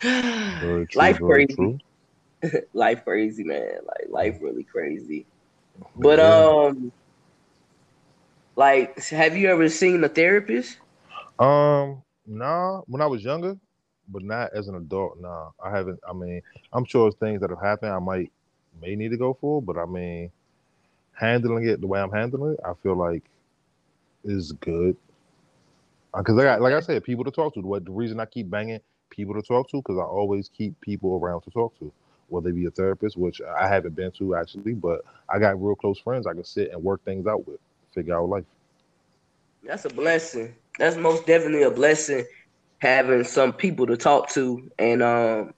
true, 0.60 0.86
life 0.94 1.20
crazy. 1.24 1.78
life 2.74 3.04
crazy, 3.04 3.44
man. 3.44 3.78
Like 3.86 4.08
life 4.10 4.38
really 4.40 4.64
crazy. 4.64 5.26
But 5.96 6.20
Yeah. 6.20 6.20
um 6.20 6.92
like 8.56 8.98
have 9.08 9.36
you 9.36 9.48
ever 9.48 9.68
seen 9.68 10.02
a 10.04 10.08
therapist? 10.08 10.78
Um, 11.38 12.02
nah, 12.26 12.80
when 12.86 13.02
I 13.02 13.06
was 13.06 13.24
younger, 13.24 13.56
but 14.08 14.22
not 14.22 14.52
as 14.54 14.68
an 14.68 14.76
adult. 14.76 15.20
Nah, 15.20 15.50
I 15.62 15.70
haven't. 15.70 16.00
I 16.08 16.12
mean, 16.12 16.42
I'm 16.72 16.84
sure 16.84 17.08
it's 17.08 17.16
things 17.16 17.40
that 17.40 17.50
have 17.50 17.60
happened. 17.60 17.92
I 17.92 17.98
might 17.98 18.30
may 18.80 18.96
need 18.96 19.10
to 19.10 19.16
go 19.16 19.36
for, 19.40 19.62
but 19.62 19.76
I 19.78 19.86
mean, 19.86 20.30
handling 21.12 21.66
it 21.66 21.80
the 21.80 21.86
way 21.86 22.00
I'm 22.00 22.10
handling 22.10 22.54
it, 22.54 22.60
I 22.64 22.72
feel 22.82 22.96
like 22.96 23.22
is 24.24 24.52
good. 24.52 24.96
Uh, 26.12 26.18
because 26.18 26.38
I 26.38 26.44
got, 26.44 26.60
like 26.60 26.74
I 26.74 26.80
said, 26.80 27.02
people 27.04 27.24
to 27.24 27.30
talk 27.30 27.54
to. 27.54 27.60
What 27.60 27.84
the 27.84 27.92
reason 27.92 28.20
I 28.20 28.26
keep 28.26 28.50
banging 28.50 28.80
people 29.10 29.34
to 29.34 29.42
talk 29.42 29.68
to 29.70 29.78
because 29.78 29.98
I 29.98 30.02
always 30.02 30.48
keep 30.48 30.80
people 30.80 31.18
around 31.20 31.42
to 31.42 31.50
talk 31.50 31.78
to, 31.78 31.92
whether 32.28 32.50
they 32.50 32.56
be 32.56 32.66
a 32.66 32.70
therapist, 32.70 33.16
which 33.16 33.40
I 33.42 33.68
haven't 33.68 33.94
been 33.94 34.12
to 34.12 34.36
actually, 34.36 34.74
but 34.74 35.02
I 35.28 35.38
got 35.38 35.60
real 35.62 35.74
close 35.74 35.98
friends 35.98 36.26
I 36.26 36.32
can 36.32 36.44
sit 36.44 36.70
and 36.72 36.82
work 36.82 37.04
things 37.04 37.26
out 37.26 37.46
with, 37.46 37.60
figure 37.94 38.16
out 38.16 38.28
life. 38.28 38.44
That's 39.64 39.84
a 39.84 39.88
blessing. 39.88 40.54
That's 40.78 40.96
most 40.96 41.26
definitely 41.26 41.62
a 41.62 41.70
blessing 41.70 42.24
having 42.80 43.24
some 43.24 43.52
people 43.52 43.86
to 43.86 43.96
talk 43.96 44.28
to 44.30 44.68
and 44.78 45.02
um 45.02 45.52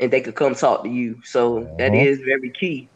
and 0.00 0.12
they 0.12 0.20
could 0.20 0.34
come 0.34 0.54
talk 0.54 0.84
to 0.84 0.90
you. 0.90 1.16
So 1.24 1.68
that 1.78 1.94
Mhm. 1.94 1.94
is 1.94 2.18
very 2.26 2.50
key. 2.58 2.90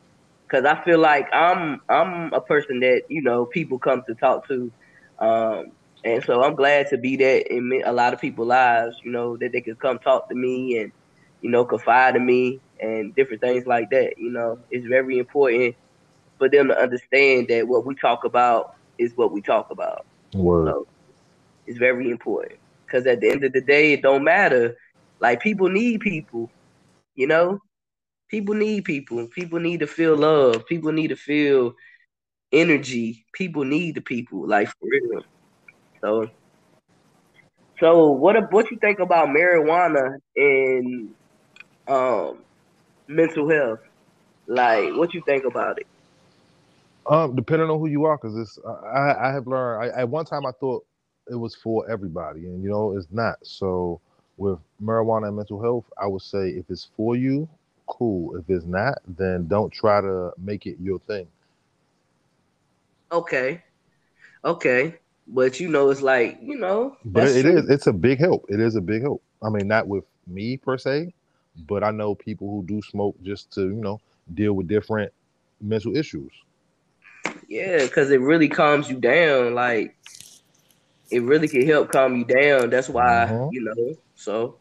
Cause 0.50 0.64
I 0.64 0.82
feel 0.84 0.98
like 0.98 1.26
I'm 1.32 1.80
I'm 1.88 2.32
a 2.32 2.40
person 2.40 2.80
that, 2.80 3.02
you 3.08 3.22
know, 3.22 3.46
people 3.46 3.78
come 3.78 4.02
to 4.06 4.14
talk 4.14 4.46
to. 4.48 4.70
Um 5.18 5.64
and 6.04 6.22
so 6.24 6.42
I'm 6.42 6.54
glad 6.54 6.88
to 6.88 6.98
be 6.98 7.16
that 7.16 7.52
in 7.52 7.82
a 7.84 7.92
lot 7.92 8.12
of 8.14 8.20
people's 8.20 8.48
lives, 8.48 8.96
you 9.04 9.10
know, 9.12 9.36
that 9.40 9.52
they 9.52 9.60
could 9.60 9.78
come 9.78 9.98
talk 9.98 10.28
to 10.28 10.34
me 10.34 10.78
and, 10.80 10.92
you 11.40 11.50
know, 11.50 11.64
confide 11.64 12.16
in 12.16 12.24
me 12.26 12.60
and 12.80 13.14
different 13.14 13.42
things 13.42 13.66
like 13.66 13.90
that. 13.90 14.14
You 14.16 14.30
know, 14.32 14.58
it's 14.70 14.86
very 14.86 15.18
important 15.18 15.74
for 16.38 16.48
them 16.48 16.68
to 16.68 16.78
understand 16.78 17.48
that 17.48 17.66
what 17.68 17.86
we 17.86 17.94
talk 17.94 18.24
about 18.24 18.66
is 18.98 19.12
what 19.16 19.32
we 19.32 19.42
talk 19.42 19.66
about. 19.70 20.00
Word. 20.34 20.74
So 20.74 20.86
it's 21.66 21.78
very 21.78 22.10
important 22.10 22.58
because 22.86 23.06
at 23.06 23.20
the 23.20 23.30
end 23.30 23.44
of 23.44 23.52
the 23.52 23.60
day, 23.60 23.92
it 23.92 24.02
don't 24.02 24.24
matter. 24.24 24.76
Like 25.20 25.40
people 25.40 25.68
need 25.68 26.00
people, 26.00 26.50
you 27.14 27.26
know. 27.26 27.58
People 28.28 28.54
need 28.54 28.84
people. 28.84 29.28
People 29.28 29.60
need 29.60 29.80
to 29.80 29.86
feel 29.86 30.16
love. 30.16 30.66
People 30.66 30.92
need 30.92 31.08
to 31.08 31.16
feel 31.16 31.74
energy. 32.52 33.24
People 33.32 33.64
need 33.64 33.94
the 33.94 34.00
people, 34.00 34.48
like 34.48 34.68
for 34.68 34.88
real. 34.90 35.22
So, 36.02 36.28
so 37.80 38.10
what? 38.10 38.52
What 38.52 38.70
you 38.70 38.78
think 38.80 38.98
about 38.98 39.28
marijuana 39.28 40.18
and 40.36 41.10
um 41.88 42.44
mental 43.08 43.48
health? 43.48 43.78
Like, 44.48 44.94
what 44.94 45.14
you 45.14 45.22
think 45.26 45.44
about 45.44 45.78
it? 45.78 45.86
Um, 47.08 47.36
depending 47.36 47.70
on 47.70 47.78
who 47.78 47.86
you 47.86 48.04
are, 48.04 48.16
because 48.16 48.36
it's 48.36 48.58
I, 48.66 49.28
I 49.28 49.32
have 49.32 49.46
learned. 49.46 49.92
I, 49.92 50.00
at 50.00 50.08
one 50.08 50.24
time, 50.24 50.44
I 50.46 50.52
thought 50.58 50.84
it 51.30 51.34
was 51.34 51.54
for 51.54 51.88
everybody, 51.90 52.40
and 52.46 52.62
you 52.62 52.70
know, 52.70 52.96
it's 52.96 53.08
not. 53.10 53.38
So 53.46 54.00
with 54.36 54.58
marijuana 54.82 55.28
and 55.28 55.36
mental 55.36 55.60
health, 55.60 55.84
I 56.00 56.06
would 56.06 56.22
say 56.22 56.50
if 56.50 56.70
it's 56.70 56.88
for 56.96 57.16
you, 57.16 57.48
cool. 57.86 58.36
If 58.36 58.48
it's 58.50 58.64
not, 58.66 58.98
then 59.06 59.46
don't 59.46 59.72
try 59.72 60.00
to 60.00 60.32
make 60.38 60.66
it 60.66 60.76
your 60.80 60.98
thing. 61.00 61.26
Okay, 63.12 63.62
okay, 64.44 64.96
but 65.26 65.60
you 65.60 65.68
know, 65.68 65.90
it's 65.90 66.02
like 66.02 66.38
you 66.42 66.58
know, 66.58 66.96
But 67.04 67.28
it 67.28 67.42
true. 67.42 67.56
is. 67.58 67.68
It's 67.70 67.86
a 67.86 67.92
big 67.92 68.18
help. 68.18 68.46
It 68.48 68.60
is 68.60 68.76
a 68.76 68.80
big 68.80 69.02
help. 69.02 69.22
I 69.42 69.48
mean, 69.48 69.68
not 69.68 69.86
with 69.86 70.04
me 70.26 70.56
per 70.56 70.76
se, 70.78 71.12
but 71.66 71.84
I 71.84 71.90
know 71.90 72.14
people 72.14 72.48
who 72.50 72.64
do 72.64 72.82
smoke 72.82 73.16
just 73.22 73.52
to 73.54 73.62
you 73.62 73.80
know 73.82 74.00
deal 74.34 74.52
with 74.54 74.68
different 74.68 75.12
mental 75.60 75.96
issues. 75.96 76.32
Yeah, 77.48 77.78
because 77.82 78.10
it 78.10 78.20
really 78.20 78.48
calms 78.48 78.90
you 78.90 78.98
down. 78.98 79.54
Like 79.54 79.96
it 81.10 81.22
really 81.22 81.48
can 81.48 81.66
help 81.66 81.90
calm 81.90 82.16
you 82.16 82.24
down. 82.24 82.70
That's 82.70 82.88
why, 82.88 83.32
Mhm. 83.32 83.50
you 83.50 83.62
know. 83.64 83.94
So 84.14 84.58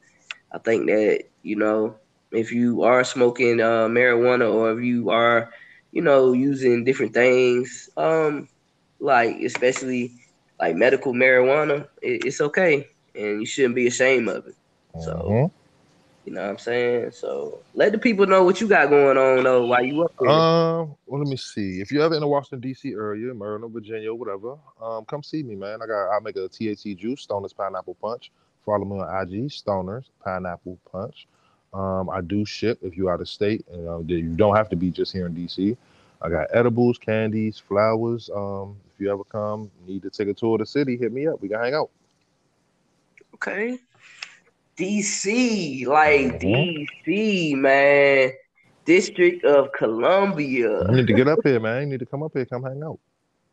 I 0.54 0.60
think 0.60 0.88
that, 0.88 1.24
you 1.42 1.56
know, 1.56 1.96
if 2.32 2.52
you 2.52 2.84
are 2.84 3.04
smoking 3.04 3.62
uh, 3.62 3.88
marijuana 3.88 4.52
or 4.54 4.78
if 4.78 4.84
you 4.84 5.10
are, 5.10 5.50
you 5.92 6.02
know, 6.02 6.34
using 6.34 6.84
different 6.84 7.14
things, 7.14 7.90
um, 7.98 8.48
like 9.00 9.38
especially 9.44 10.12
like 10.60 10.76
medical 10.76 11.14
marijuana, 11.14 11.88
it, 12.02 12.26
it's 12.26 12.42
okay. 12.42 12.88
And 13.16 13.40
you 13.42 13.46
shouldn't 13.46 13.76
be 13.76 13.88
ashamed 13.88 14.28
of 14.30 14.46
it. 14.48 14.56
So 14.98 15.40
Mhm. 15.40 15.52
You 16.26 16.34
know 16.34 16.42
what 16.42 16.50
I'm 16.50 16.58
saying? 16.58 17.12
So 17.12 17.60
let 17.76 17.92
the 17.92 18.00
people 18.00 18.26
know 18.26 18.44
what 18.44 18.60
you 18.60 18.68
got 18.68 18.90
going 18.90 19.18
on 19.18 19.44
though 19.44 19.66
while 19.66 19.86
you 19.86 20.04
up 20.04 20.12
there. 20.20 20.30
Um, 20.30 20.96
well, 21.06 21.22
let 21.22 21.28
me 21.28 21.38
see. 21.38 21.80
If 21.82 21.92
you're 21.92 22.04
ever 22.04 22.16
in 22.16 22.22
the 22.22 22.28
Washington 22.28 22.62
D.C. 22.62 22.92
area, 22.94 23.34
Maryland, 23.34 23.72
Virginia, 23.72 24.14
whatever, 24.14 24.58
um, 24.82 25.06
come 25.06 25.22
see 25.22 25.44
me, 25.44 25.56
man. 25.56 25.82
I 25.84 25.86
got 25.86 26.10
I 26.10 26.20
make 26.20 26.36
a 26.36 26.50
THC 26.50 26.98
juice, 26.98 27.26
Stoners 27.26 27.56
Pineapple 27.56 27.96
Punch. 28.02 28.32
Follow 28.66 28.86
me 28.86 29.00
on 29.00 29.22
IG, 29.22 29.50
Stoners 29.50 30.06
Pineapple 30.24 30.80
Punch. 30.92 31.28
Um, 31.74 32.10
I 32.10 32.22
do 32.22 32.44
ship 32.44 32.80
if 32.82 32.98
you're 32.98 33.12
out 33.12 33.22
of 33.22 33.30
state, 33.30 33.64
and 33.72 33.88
uh, 33.88 34.00
you 34.00 34.36
don't 34.36 34.56
have 34.56 34.70
to 34.70 34.76
be 34.76 34.90
just 34.90 35.14
here 35.14 35.28
in 35.28 35.36
D.C. 35.36 35.78
I 36.22 36.30
got 36.30 36.48
edibles, 36.54 36.98
candies, 36.98 37.60
flowers. 37.60 38.32
Um, 38.34 38.78
if 38.94 39.00
you 39.00 39.12
ever 39.12 39.24
come, 39.26 39.70
need 39.86 40.02
to 40.04 40.10
take 40.10 40.30
a 40.30 40.34
tour 40.34 40.56
of 40.56 40.60
the 40.60 40.66
city, 40.66 40.98
hit 40.98 41.12
me 41.12 41.28
up. 41.28 41.42
We 41.42 41.50
can 41.50 41.60
hang 41.60 41.76
out. 41.76 41.92
Okay. 43.36 43.78
DC, 44.78 45.86
like 45.86 46.40
Mhm. 46.40 46.86
DC, 47.06 47.56
man. 47.56 48.32
District 48.86 49.44
of 49.46 49.72
Columbia. 49.74 50.84
You 50.90 50.96
need 50.96 51.08
to 51.08 51.14
get 51.14 51.28
up 51.28 51.40
here, 51.44 51.60
man. 51.60 51.82
You 51.84 51.88
need 51.88 52.00
to 52.00 52.06
come 52.06 52.22
up 52.24 52.32
here, 52.36 52.46
come 52.46 52.64
hang 52.64 52.84
out. 52.84 53.00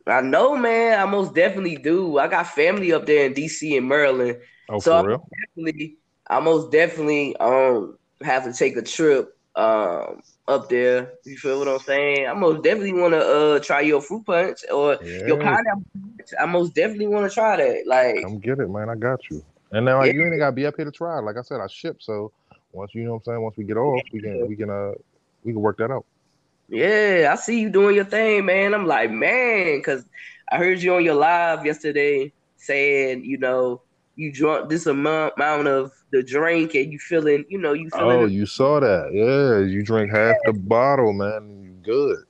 I 0.07 0.21
know, 0.21 0.57
man. 0.57 0.99
I 1.01 1.05
most 1.11 1.35
definitely 1.35 1.77
do. 1.77 2.19
I 2.19 2.27
got 2.29 2.49
family 2.49 2.93
up 2.93 3.07
there 3.07 3.27
in 3.27 3.35
DC 3.35 3.77
and 3.77 3.89
Maryland. 3.89 4.39
Oh, 4.69 4.81
So 4.81 5.01
for 5.01 5.09
real? 5.09 5.29
Definitely, 5.57 5.97
I 6.29 6.41
most 6.41 6.73
definitely 6.73 7.37
um 7.37 7.97
have 8.23 8.45
to 8.45 8.53
take 8.53 8.77
a 8.77 8.83
trip 8.83 9.31
um 9.55 10.21
up 10.49 10.69
there. 10.69 11.13
You 11.25 11.37
feel 11.37 11.59
what 11.59 11.69
I'm 11.69 11.79
saying? 11.79 12.27
I 12.27 12.33
most 12.35 12.63
definitely 12.65 12.95
want 12.95 13.15
to 13.15 13.21
uh 13.21 13.59
try 13.61 13.81
your 13.83 14.01
fruit 14.01 14.27
punch 14.27 14.59
or 14.73 14.99
your 15.27 15.37
pineapple. 15.39 15.85
Punch. 16.19 16.31
I 16.41 16.47
most 16.47 16.75
definitely 16.75 17.07
want 17.09 17.31
to 17.31 17.35
try 17.35 17.57
that. 17.57 17.85
Like, 17.87 18.23
Come 18.23 18.41
get 18.41 18.59
it, 18.59 18.69
man. 18.69 18.89
I 18.91 18.97
got 18.97 19.21
you. 19.31 19.43
And 19.73 19.87
now 19.87 20.01
like, 20.01 20.15
you 20.15 20.25
ain't 20.25 20.39
gotta 20.39 20.53
be 20.53 20.67
up 20.67 20.75
here 20.77 20.85
to 20.85 20.91
try. 20.91 21.19
Like 21.21 21.37
I 21.39 21.43
said, 21.43 21.61
I 21.61 21.67
ship. 21.67 21.97
So 22.01 22.31
once 22.73 22.95
you 22.95 23.05
know 23.05 23.13
what 23.13 23.17
I'm 23.17 23.25
saying, 23.25 23.43
once 23.43 23.57
we 23.57 23.65
get 23.65 23.77
off, 23.77 24.03
we 24.13 24.21
can 24.21 24.47
we 24.47 24.55
can 24.55 24.71
uh 24.71 24.93
we 25.45 25.53
can 25.53 25.61
work 25.61 25.79
that 25.79 25.91
out. 25.91 26.05
Yeah, 26.69 27.31
I 27.33 27.37
see 27.37 27.61
you 27.61 27.71
doing 27.71 27.97
your 27.97 28.05
thing, 28.05 28.47
man. 28.47 28.75
I'm 28.75 28.87
like, 28.87 29.11
man, 29.11 29.79
because 29.79 30.05
I 30.51 30.59
heard 30.59 30.81
you 30.81 30.95
on 30.95 31.05
your 31.05 31.15
live 31.15 31.67
yesterday 31.67 32.33
saying, 32.57 33.25
you 33.25 33.39
know, 33.39 33.83
you 34.17 34.33
drunk 34.33 34.71
this 34.71 34.87
amount 34.87 35.35
amount 35.37 35.69
of 35.69 35.93
the 36.13 36.23
drink 36.23 36.75
and 36.75 36.93
you 36.93 36.99
feeling, 36.99 37.45
you 37.49 37.59
know, 37.59 37.73
you 37.73 37.91
feeling, 37.91 38.21
Oh, 38.23 38.27
you 38.27 38.47
saw 38.47 38.81
that. 38.81 39.11
Yeah. 39.13 39.67
You 39.67 39.83
drink 39.83 40.11
half 40.11 40.37
the 40.45 40.53
bottle, 40.53 41.13
man. 41.13 41.63
You 41.63 41.71
good. 41.83 42.25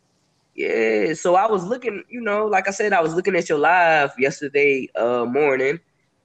yeah. 0.54 1.14
So 1.14 1.34
I 1.34 1.46
was 1.46 1.64
looking, 1.64 2.04
you 2.08 2.20
know, 2.20 2.46
like 2.46 2.68
I 2.68 2.70
said, 2.70 2.92
I 2.92 3.00
was 3.00 3.14
looking 3.14 3.34
at 3.36 3.48
your 3.48 3.58
live 3.58 4.12
yesterday 4.18 4.88
uh 4.96 5.24
morning. 5.24 5.80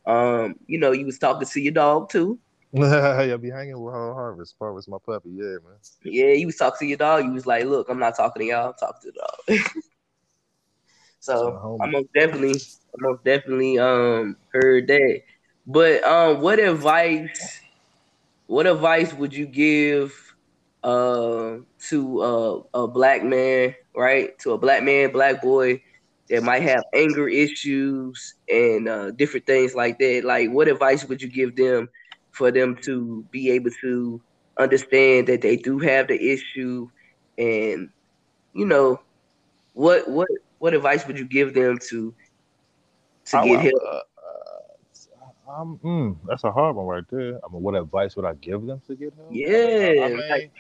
Um, 0.08 0.56
you 0.68 0.80
know, 0.80 0.94
you 0.94 1.06
was 1.06 1.20
talking 1.20 1.46
to 1.46 1.60
your 1.60 1.74
dog 1.74 2.10
too. 2.10 2.40
yeah, 2.72 3.36
be 3.36 3.50
hanging 3.50 3.80
with 3.80 3.94
her 3.94 4.14
harvest. 4.14 4.56
Harvest 4.58 4.88
my 4.88 4.98
puppy. 5.06 5.30
Yeah, 5.32 5.58
man. 5.64 5.78
Yeah, 6.04 6.28
you 6.28 6.46
was 6.46 6.56
talking 6.56 6.80
to 6.80 6.86
your 6.86 6.98
dog. 6.98 7.26
You 7.26 7.34
was 7.34 7.46
like, 7.46 7.66
look, 7.66 7.90
I'm 7.90 8.00
not 8.00 8.16
talking 8.16 8.42
to 8.42 8.48
y'all, 8.48 8.70
I'm 8.70 8.74
talking 8.80 9.12
to 9.12 9.12
the 9.12 9.58
dog. 9.58 9.74
so. 11.20 11.78
I 11.82 11.88
most 11.88 12.08
definitely, 12.14 12.56
I 12.56 12.96
most 13.00 13.24
definitely 13.26 13.80
um 13.80 14.38
heard 14.54 14.88
that. 14.88 15.22
But 15.66 16.04
um, 16.06 16.40
what 16.40 16.60
advice, 16.60 17.60
what 18.48 18.66
advice 18.66 19.14
would 19.14 19.34
you 19.34 19.46
give 19.46 20.14
uh 20.84 21.58
to 21.90 22.22
uh, 22.22 22.62
a 22.74 22.88
black 22.88 23.24
man, 23.24 23.76
right? 23.94 24.40
To 24.40 24.54
a 24.54 24.58
black 24.58 24.84
man, 24.84 25.12
black 25.12 25.42
boy 25.42 25.82
that 26.30 26.44
might 26.44 26.62
have 26.64 26.84
anger 26.94 27.28
issues 27.28 28.36
and 28.50 28.88
uh, 28.88 29.12
different 29.12 29.46
things 29.46 29.76
like 29.76 29.98
that. 30.00 30.24
Like, 30.24 30.50
what 30.52 30.68
advice 30.68 31.06
would 31.06 31.22
you 31.22 31.30
give 31.30 31.56
them 31.56 31.90
for 32.32 32.52
them 32.52 32.78
to 32.84 33.26
be 33.32 33.52
able 33.52 33.72
to 33.82 34.22
understand 34.60 35.28
that 35.28 35.42
they 35.42 35.58
do 35.58 35.80
have 35.80 36.08
the 36.08 36.32
issue, 36.34 36.88
and 37.38 37.90
you 38.54 38.66
know, 38.66 39.00
what 39.74 40.10
what 40.10 40.28
what 40.60 40.74
advice 40.74 41.06
would 41.08 41.20
you 41.20 41.26
give 41.28 41.54
them 41.54 41.78
to 41.90 42.14
to 43.28 43.38
I, 43.38 43.44
get 43.44 43.60
I, 43.60 43.64
help? 43.64 43.84
uh, 43.94 44.00
Um, 45.48 45.80
mm, 45.84 46.18
that's 46.28 46.44
a 46.44 46.52
hard 46.52 46.76
one 46.76 46.86
right 46.88 47.04
there. 47.10 47.40
I 47.44 47.52
mean, 47.52 47.62
what 47.62 47.76
advice 47.76 48.16
would 48.16 48.26
I 48.26 48.34
give 48.34 48.66
them 48.66 48.82
to 48.88 48.96
get 48.96 49.14
help? 49.16 49.30
I 49.30 49.34
mean, 49.34 49.82
I- 49.82 49.96
Yeah, 49.96 50.06
I 50.06 50.10
mean, 50.10 50.30
like- 50.30 50.52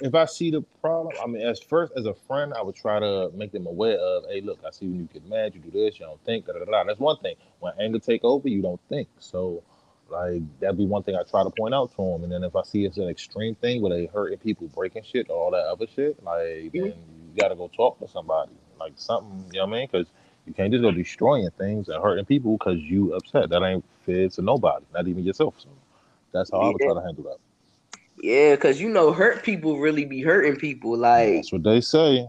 if 0.00 0.14
I 0.14 0.24
see 0.26 0.50
the 0.50 0.62
problem, 0.80 1.14
I 1.22 1.26
mean, 1.26 1.46
as 1.46 1.60
first 1.60 1.92
as 1.96 2.06
a 2.06 2.14
friend, 2.14 2.52
I 2.54 2.62
would 2.62 2.74
try 2.74 2.98
to 2.98 3.30
make 3.34 3.52
them 3.52 3.66
aware 3.66 3.98
of, 3.98 4.24
hey, 4.28 4.40
look, 4.40 4.58
I 4.66 4.70
see 4.70 4.86
when 4.86 5.00
you 5.00 5.08
get 5.12 5.26
mad, 5.26 5.54
you 5.54 5.60
do 5.60 5.70
this, 5.70 5.98
you 5.98 6.06
don't 6.06 6.22
think, 6.24 6.46
da 6.46 6.52
da 6.52 6.64
da. 6.64 6.84
That's 6.84 7.00
one 7.00 7.16
thing. 7.18 7.36
When 7.60 7.72
anger 7.80 7.98
take 7.98 8.22
over, 8.24 8.48
you 8.48 8.62
don't 8.62 8.80
think. 8.88 9.08
So, 9.18 9.62
like, 10.10 10.42
that'd 10.60 10.76
be 10.76 10.86
one 10.86 11.02
thing 11.02 11.16
I 11.16 11.22
try 11.22 11.42
to 11.42 11.50
point 11.50 11.74
out 11.74 11.90
to 11.92 11.96
them. 11.96 12.24
And 12.24 12.32
then 12.32 12.44
if 12.44 12.54
I 12.54 12.62
see 12.62 12.84
it's 12.84 12.98
an 12.98 13.08
extreme 13.08 13.54
thing 13.54 13.80
where 13.80 13.96
they 13.96 14.06
hurting 14.06 14.38
people, 14.38 14.68
breaking 14.68 15.02
shit, 15.04 15.30
all 15.30 15.50
that 15.52 15.66
other 15.66 15.86
shit, 15.86 16.22
like, 16.22 16.42
mm-hmm. 16.42 16.78
then 16.78 16.94
you 17.34 17.40
gotta 17.40 17.56
go 17.56 17.68
talk 17.74 17.98
to 18.00 18.08
somebody, 18.08 18.52
like 18.78 18.92
something, 18.96 19.46
you 19.52 19.60
know 19.60 19.66
what 19.66 19.76
I 19.76 19.78
mean? 19.78 19.88
Because 19.90 20.06
you 20.46 20.52
can't 20.52 20.70
just 20.70 20.82
go 20.82 20.90
destroying 20.90 21.50
things 21.58 21.88
and 21.88 22.02
hurting 22.02 22.24
people 22.24 22.56
because 22.56 22.78
you 22.78 23.14
upset. 23.14 23.48
That 23.48 23.62
ain't 23.62 23.84
fair 24.04 24.28
to 24.28 24.42
nobody, 24.42 24.84
not 24.94 25.08
even 25.08 25.24
yourself. 25.24 25.54
So 25.58 25.68
that's 26.32 26.50
how 26.50 26.60
I 26.60 26.66
would 26.68 26.80
try 26.80 26.94
to 26.94 27.00
handle 27.00 27.24
that. 27.24 27.38
Yeah, 28.18 28.54
because 28.54 28.80
you 28.80 28.88
know, 28.88 29.12
hurt 29.12 29.42
people 29.42 29.78
really 29.78 30.04
be 30.04 30.22
hurting 30.22 30.56
people. 30.56 30.96
Like, 30.96 31.34
That's 31.34 31.52
what 31.52 31.62
they 31.62 31.80
say. 31.80 32.26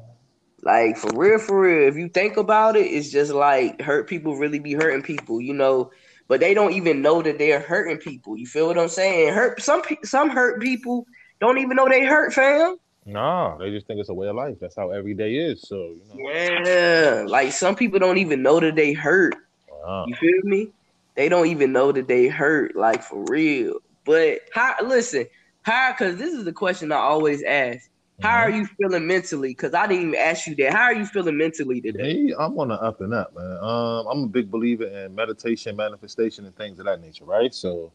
like 0.64 0.98
for 0.98 1.12
real, 1.18 1.40
for 1.40 1.62
real. 1.62 1.88
If 1.88 1.96
you 1.96 2.10
think 2.10 2.38
about 2.38 2.76
it, 2.76 2.86
it's 2.88 3.10
just 3.10 3.32
like 3.34 3.82
hurt 3.82 4.08
people 4.08 4.36
really 4.38 4.60
be 4.60 4.74
hurting 4.74 5.02
people. 5.04 5.42
You 5.42 5.54
know, 5.54 5.92
but 6.28 6.40
they 6.40 6.54
don't 6.54 6.74
even 6.74 7.02
know 7.02 7.22
that 7.22 7.38
they're 7.38 7.60
hurting 7.60 7.98
people. 7.98 8.38
You 8.38 8.46
feel 8.48 8.68
what 8.68 8.78
I'm 8.78 8.90
saying? 8.90 9.34
Hurt 9.34 9.62
some 9.62 9.82
some 10.04 10.30
hurt 10.30 10.62
people 10.62 11.06
don't 11.40 11.58
even 11.60 11.76
know 11.78 11.88
they 11.88 12.04
hurt, 12.06 12.34
fam. 12.34 12.78
Nah, 13.06 13.58
they 13.58 13.70
just 13.70 13.88
think 13.88 14.00
it's 14.02 14.10
a 14.10 14.14
way 14.14 14.28
of 14.28 14.36
life. 14.36 14.58
That's 14.60 14.76
how 14.76 14.90
every 14.92 15.14
day 15.14 15.36
is. 15.36 15.62
So 15.62 15.76
you 15.78 16.02
know. 16.14 16.64
Yeah, 16.66 17.24
like 17.28 17.54
some 17.54 17.76
people 17.76 18.00
don't 18.00 18.18
even 18.18 18.42
know 18.44 18.60
that 18.60 18.76
they 18.76 18.92
hurt. 18.92 19.36
Wow. 19.72 20.06
You 20.08 20.16
feel 20.16 20.42
me? 20.44 20.70
They 21.16 21.30
don't 21.30 21.48
even 21.48 21.72
know 21.72 21.92
that 21.94 22.08
they 22.08 22.28
hurt, 22.28 22.76
like 22.76 23.04
for 23.04 23.24
real. 23.30 23.80
But 24.06 24.40
how? 24.54 24.76
Listen, 24.84 25.26
how? 25.68 25.92
Because 25.92 26.16
this 26.18 26.34
is 26.34 26.46
the 26.46 26.54
question 26.54 26.92
I 26.92 26.98
always 26.98 27.44
ask. 27.44 27.90
How 28.22 28.38
are 28.38 28.50
you 28.50 28.66
feeling 28.66 29.06
mentally? 29.06 29.50
Because 29.50 29.76
I 29.76 29.86
didn't 29.86 30.08
even 30.08 30.16
ask 30.16 30.48
you 30.48 30.56
that. 30.56 30.74
How 30.74 30.86
are 30.86 30.94
you 30.94 31.06
feeling 31.06 31.38
mentally 31.38 31.82
today? 31.82 32.14
Hey, 32.14 32.34
I'm 32.40 32.58
on 32.58 32.70
the 32.70 32.76
up 32.76 33.00
and 33.02 33.14
up, 33.14 33.36
man. 33.36 33.58
Um, 33.62 34.08
I'm 34.08 34.24
a 34.24 34.28
big 34.28 34.50
believer 34.50 34.86
in 34.86 35.14
meditation, 35.14 35.76
manifestation, 35.76 36.46
and 36.46 36.56
things 36.56 36.80
of 36.80 36.86
that 36.86 37.00
nature, 37.00 37.26
right? 37.26 37.54
So, 37.54 37.92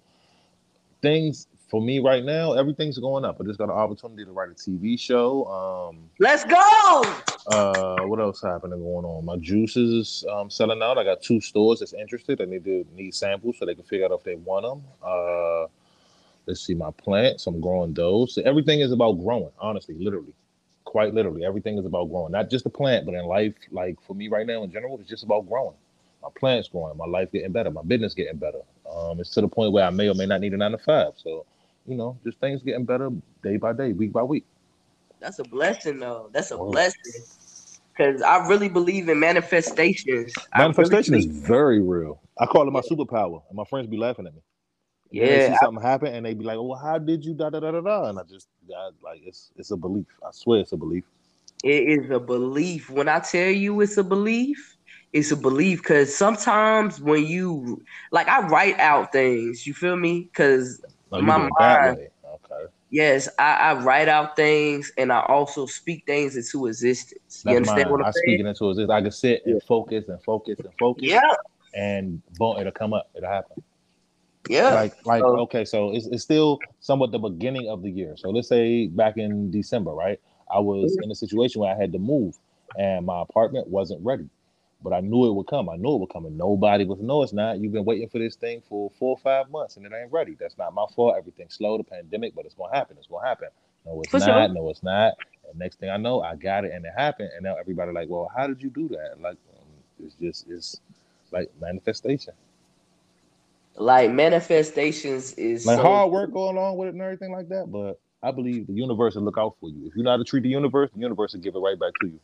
things 1.00 1.49
for 1.69 1.81
me 1.83 1.99
right 1.99 2.23
now, 2.23 2.52
everything's 2.52 2.99
going 2.99 3.25
up. 3.25 3.41
I 3.41 3.45
just 3.45 3.59
got 3.59 3.64
an 3.64 3.71
opportunity 3.71 4.25
to 4.25 4.31
write 4.31 4.50
a 4.50 4.55
TV 4.55 5.00
show. 5.00 5.47
Um, 5.47 6.11
Let's 6.21 6.45
go. 6.45 7.02
uh, 7.49 8.05
what 8.05 8.21
else 8.21 8.43
happening 8.43 8.79
going 8.79 9.05
on? 9.05 9.25
My 9.25 9.38
juices 9.38 9.91
is 9.91 10.25
um, 10.31 10.50
selling 10.50 10.83
out. 10.83 10.99
I 10.99 11.05
got 11.05 11.23
two 11.23 11.41
stores 11.41 11.81
that's 11.81 11.95
interested. 11.95 12.41
I 12.41 12.45
need 12.45 12.64
to 12.64 12.87
need 12.95 13.12
samples 13.14 13.57
so 13.59 13.67
they 13.67 13.75
can 13.75 13.85
figure 13.85 14.05
out 14.05 14.12
if 14.12 14.23
they 14.23 14.37
want 14.37 14.67
them. 14.67 14.83
Uh, 15.02 15.67
let's 16.47 16.61
see, 16.61 16.75
my 16.75 16.91
plants. 16.91 17.47
I'm 17.47 17.61
growing 17.61 17.95
those. 17.95 18.35
So 18.35 18.43
everything 18.43 18.81
is 18.81 18.93
about 18.93 19.13
growing. 19.15 19.51
Honestly, 19.59 19.95
literally, 19.97 20.33
quite 20.85 21.15
literally, 21.15 21.45
everything 21.45 21.79
is 21.79 21.87
about 21.87 22.11
growing. 22.11 22.33
Not 22.33 22.51
just 22.51 22.65
the 22.65 22.71
plant, 22.71 23.07
but 23.07 23.15
in 23.15 23.25
life, 23.25 23.55
like 23.71 24.01
for 24.07 24.15
me 24.15 24.29
right 24.29 24.47
now 24.47 24.63
in 24.63 24.71
general, 24.71 24.99
it's 25.01 25.09
just 25.09 25.25
about 25.25 25.49
growing. 25.49 25.77
My 26.23 26.29
plants 26.35 26.69
growing, 26.69 26.97
my 26.97 27.07
life 27.07 27.33
getting 27.33 27.53
better, 27.53 27.71
my 27.71 27.83
business 27.83 28.15
getting 28.15 28.37
better. 28.37 28.61
Um, 28.95 29.19
it's 29.21 29.31
to 29.31 29.41
the 29.41 29.49
point 29.49 29.73
where 29.73 29.85
I 29.85 29.91
may 29.91 30.09
or 30.09 30.15
may 30.15 30.27
not 30.27 30.41
need 30.41 30.53
a 30.53 30.57
nine 30.57 30.73
to 30.73 30.79
five. 30.79 31.15
So, 31.17 31.45
you 31.87 31.97
know, 31.97 32.17
just 32.25 32.39
things 32.39 32.63
getting 32.63 32.85
better 32.85 33.11
day 33.43 33.57
by 33.57 33.73
day, 33.73 33.93
week 33.93 34.13
by 34.13 34.23
week. 34.23 34.45
That's 35.21 35.39
a 35.39 35.45
blessing, 35.45 35.99
though. 35.99 36.31
That's 36.33 36.51
a 36.51 36.59
Word. 36.59 36.73
blessing. 36.73 37.23
Because 37.97 38.23
I 38.23 38.47
really 38.49 38.69
believe 38.69 39.09
in 39.09 39.21
manifestations. 39.21 40.35
I 40.53 40.63
really 40.63 40.75
Manifestation 40.75 41.15
is 41.15 41.27
very 41.27 41.81
real. 41.81 42.21
I 42.39 42.47
call 42.47 42.67
it 42.67 42.71
my 42.71 42.81
superpower, 42.81 43.43
and 43.49 43.57
my 43.57 43.65
friends 43.65 43.87
be 43.87 43.97
laughing 43.97 44.27
at 44.27 44.35
me. 44.35 44.41
Yeah, 45.12 45.26
they 45.26 45.52
see 45.52 45.57
something 45.57 45.83
happen, 45.83 46.14
and 46.14 46.25
they 46.25 46.35
be 46.35 46.45
like, 46.45 46.57
"Well, 46.59 46.78
how 46.78 46.99
did 46.99 47.25
you 47.25 47.35
da 47.35 47.50
da 47.50 47.61
da 47.61 47.71
da 47.71 47.81
da?" 47.81 48.09
And 48.09 48.19
I 48.19 48.23
just, 48.23 48.49
I, 48.75 48.90
like, 49.02 49.21
it's 49.25 49.50
it's 49.57 49.71
a 49.71 49.76
belief. 49.76 50.07
I 50.26 50.31
swear, 50.33 50.61
it's 50.61 50.73
a 50.73 50.76
belief. 50.76 51.04
It 51.62 51.88
is 51.88 52.11
a 52.11 52.19
belief. 52.19 52.90
When 52.90 53.09
I 53.09 53.21
tell 53.21 53.50
you 53.50 53.81
it's 53.83 53.97
a 53.97 54.02
belief, 54.04 54.76
it's 55.12 55.31
a 55.31 55.37
belief. 55.37 55.83
Cause 55.83 56.14
sometimes 56.14 57.01
when 57.01 57.25
you 57.25 57.83
like, 58.11 58.27
I 58.29 58.46
write 58.48 58.79
out 58.81 59.12
things. 59.12 59.66
You 59.66 59.75
feel 59.75 59.96
me? 59.96 60.31
Cause 60.35 60.83
No, 61.11 61.18
you 61.18 61.25
My 61.25 61.48
mind- 61.61 61.98
Okay, 62.35 62.64
yes, 62.90 63.29
I, 63.38 63.55
I 63.57 63.75
write 63.83 64.09
out 64.09 64.35
things, 64.37 64.90
and 64.96 65.12
I 65.12 65.20
also 65.29 65.66
speak 65.66 66.05
things 66.07 66.35
into 66.37 66.66
existence. 66.66 67.42
You 67.44 67.57
understand 67.57 67.90
mine. 67.90 67.92
what 67.92 68.01
I'm 68.01 68.07
I'm 68.07 68.12
speak 68.14 68.40
it 68.40 68.46
into 68.46 68.70
existence. 68.70 68.90
I 68.90 69.03
can 69.03 69.11
sit 69.11 69.42
and 69.46 69.62
focus 69.62 70.09
and 70.09 70.22
focus 70.22 70.57
and 70.61 70.75
focus, 70.79 71.05
Yeah, 71.05 71.20
and 71.75 72.22
boom, 72.38 72.59
it'll 72.59 72.72
come 72.72 72.94
up. 72.94 73.11
It'll 73.14 73.29
happen. 73.29 73.62
Yeah. 74.48 74.74
Like, 74.74 75.07
like, 75.07 75.20
So- 75.22 75.38
okay, 75.40 75.64
so 75.64 75.92
it's, 75.94 76.07
it's 76.07 76.22
still 76.22 76.59
somewhat 76.81 77.11
the 77.12 77.18
beginning 77.18 77.68
of 77.68 77.83
the 77.83 77.90
year. 77.90 78.14
So 78.16 78.31
let's 78.31 78.48
say 78.48 78.88
back 78.88 79.16
in 79.16 79.50
December, 79.50 79.92
right? 79.92 80.20
I 80.52 80.59
was 80.59 80.92
Mm-hmm. 80.92 81.05
in 81.05 81.11
a 81.11 81.14
situation 81.14 81.61
where 81.61 81.74
I 81.74 81.78
had 81.78 81.92
to 81.92 81.98
move, 81.98 82.37
and 82.78 83.07
my 83.07 83.22
apartment 83.22 83.68
wasn't 83.68 84.05
ready. 84.05 84.28
But 84.83 84.92
I 84.92 85.00
knew 85.00 85.26
it 85.26 85.35
would 85.35 85.46
come. 85.46 85.68
I 85.68 85.76
knew 85.76 85.94
it 85.94 86.00
would 86.00 86.11
come, 86.11 86.26
and 86.26 86.37
nobody 86.37 86.85
was. 86.85 86.98
No, 87.00 87.22
it's 87.22 87.33
not. 87.33 87.61
You've 87.61 87.72
been 87.72 87.85
waiting 87.85 88.09
for 88.09 88.18
this 88.18 88.35
thing 88.35 88.62
for 88.68 88.90
four 88.98 89.11
or 89.11 89.18
five 89.18 89.48
months, 89.50 89.76
and 89.76 89.87
it 89.87 89.92
ain't 89.92 90.11
ready. 90.12 90.35
That's 90.38 90.59
not 90.59 90.74
my 90.74 90.87
fault. 90.96 91.14
Everything's 91.16 91.55
slow, 91.55 91.78
the 91.78 91.85
pandemic, 91.85 92.35
but 92.35 92.44
it's 92.46 92.55
gonna 92.55 92.74
happen. 92.74 92.96
It's 92.98 93.07
gonna 93.07 93.24
happen. 93.26 93.48
No, 93.87 94.00
it's 94.02 94.11
For 94.11 94.18
not. 94.18 94.26
sure. 94.26 94.48
No, 94.48 94.70
it's 94.70 94.83
not. 94.83 95.14
And 95.48 95.57
next 95.59 95.78
thing 95.78 95.88
I 95.88 95.98
know, 95.98 96.20
I 96.22 96.35
got 96.35 96.64
it, 96.64 96.72
and 96.72 96.85
it 96.85 96.92
happened. 96.96 97.31
And 97.35 97.44
now 97.44 97.55
everybody 97.57 97.92
like, 97.92 98.09
well, 98.09 98.28
how 98.37 98.48
did 98.48 98.61
you 98.61 98.70
do 98.70 98.88
that? 98.88 99.20
Like, 99.20 99.37
um, 99.57 99.66
it's 100.05 100.16
just 100.16 100.48
it's 100.50 100.81
like 101.31 101.48
manifestation. 101.61 102.35
Like 103.77 104.11
manifestations 104.11 105.33
is 105.35 105.67
like 105.67 105.77
so- 105.77 105.83
hard 105.83 106.11
work 106.13 106.33
going 106.33 106.57
along 106.57 106.77
with 106.77 106.89
it 106.89 106.95
and 106.95 107.03
everything 107.03 107.33
like 107.33 107.49
that. 107.49 107.71
But 107.71 108.01
I 108.23 108.31
believe 108.31 108.67
the 108.67 108.73
universe 108.75 109.15
will 109.15 109.23
look 109.23 109.39
out 109.39 109.57
for 109.61 109.69
you. 109.69 109.87
If 109.87 109.97
you 109.97 110.03
know 110.03 110.11
how 110.11 110.17
to 110.17 110.25
treat 110.25 110.43
the 110.43 110.49
universe, 110.49 110.91
the 110.95 111.01
universe 111.01 111.33
will 111.33 111.41
give 111.41 111.55
it 111.55 111.59
right 111.59 111.79
back 111.79 111.93
to 112.01 112.07
you. 112.07 112.21